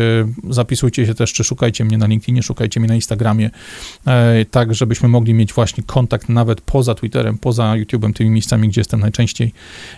Zapisujcie 0.50 1.06
się 1.06 1.14
też, 1.14 1.32
czy 1.32 1.44
szukajcie 1.44 1.84
mnie 1.84 1.98
na 1.98 2.06
LinkedInie, 2.06 2.42
szukajcie 2.42 2.80
mnie 2.80 2.88
na 2.88 2.94
Instagramie, 2.94 3.50
e, 4.06 4.44
tak 4.44 4.74
żebyśmy 4.74 5.07
mogli 5.08 5.34
mieć 5.34 5.52
właśnie 5.52 5.84
kontakt 5.84 6.28
nawet 6.28 6.60
poza 6.60 6.94
Twitterem, 6.94 7.38
poza 7.38 7.72
YouTube'em, 7.72 8.12
tymi 8.12 8.30
miejscami, 8.30 8.68
gdzie 8.68 8.80
jestem 8.80 9.00
najczęściej. 9.00 9.52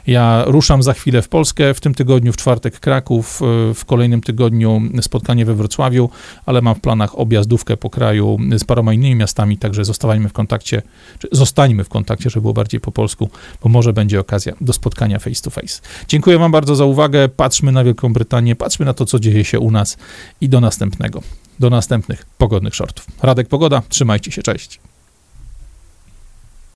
Ja 0.06 0.44
ruszam 0.46 0.82
za 0.82 0.92
chwilę 0.92 1.22
w 1.22 1.28
Polskę, 1.28 1.74
w 1.74 1.80
tym 1.80 1.94
tygodniu 1.94 2.32
w 2.32 2.36
czwartek 2.36 2.80
Kraków, 2.80 3.40
e, 3.42 3.74
w 3.74 3.84
kolejnym 3.84 4.20
tygodniu 4.20 4.82
spotkanie 5.00 5.44
we 5.44 5.54
Wrocławiu, 5.54 6.10
ale 6.46 6.62
mam 6.62 6.74
w 6.74 6.80
planach 6.80 7.18
objazdówkę 7.18 7.76
po 7.76 7.90
kraju 7.90 8.38
z 8.58 8.64
paroma 8.64 8.92
innymi 8.92 9.14
miastami, 9.14 9.58
także 9.58 9.84
zostawajmy 9.84 10.28
w 10.28 10.32
kontakcie, 10.32 10.82
czy 11.18 11.28
zostańmy 11.32 11.84
w 11.84 11.88
kontakcie, 11.88 12.30
żeby 12.30 12.42
było 12.42 12.54
bardziej 12.54 12.80
po 12.80 12.92
polsku, 12.92 13.30
bo 13.62 13.68
może 13.68 13.92
będzie 13.92 14.20
okazja 14.20 14.52
do 14.60 14.72
spotkania 14.72 15.18
face 15.18 15.42
to 15.42 15.50
face. 15.50 15.80
Dziękuję 16.08 16.38
Wam 16.38 16.52
bardzo 16.52 16.76
za 16.76 16.84
uwagę. 16.84 17.28
Patrzmy 17.28 17.72
na 17.72 17.84
Wielką 17.84 18.12
Brytanię, 18.12 18.56
patrzmy 18.56 18.86
na 18.86 18.94
to, 18.94 19.06
co 19.06 19.18
dzieje 19.18 19.44
się 19.44 19.60
u 19.60 19.70
nas 19.70 19.96
i 20.40 20.48
do 20.48 20.60
następnego 20.60 21.22
do 21.60 21.70
następnych 21.70 22.26
pogodnych 22.38 22.74
shortów. 22.74 23.06
Radek 23.22 23.48
Pogoda, 23.48 23.82
trzymajcie 23.88 24.32
się, 24.32 24.42
cześć. 24.42 24.80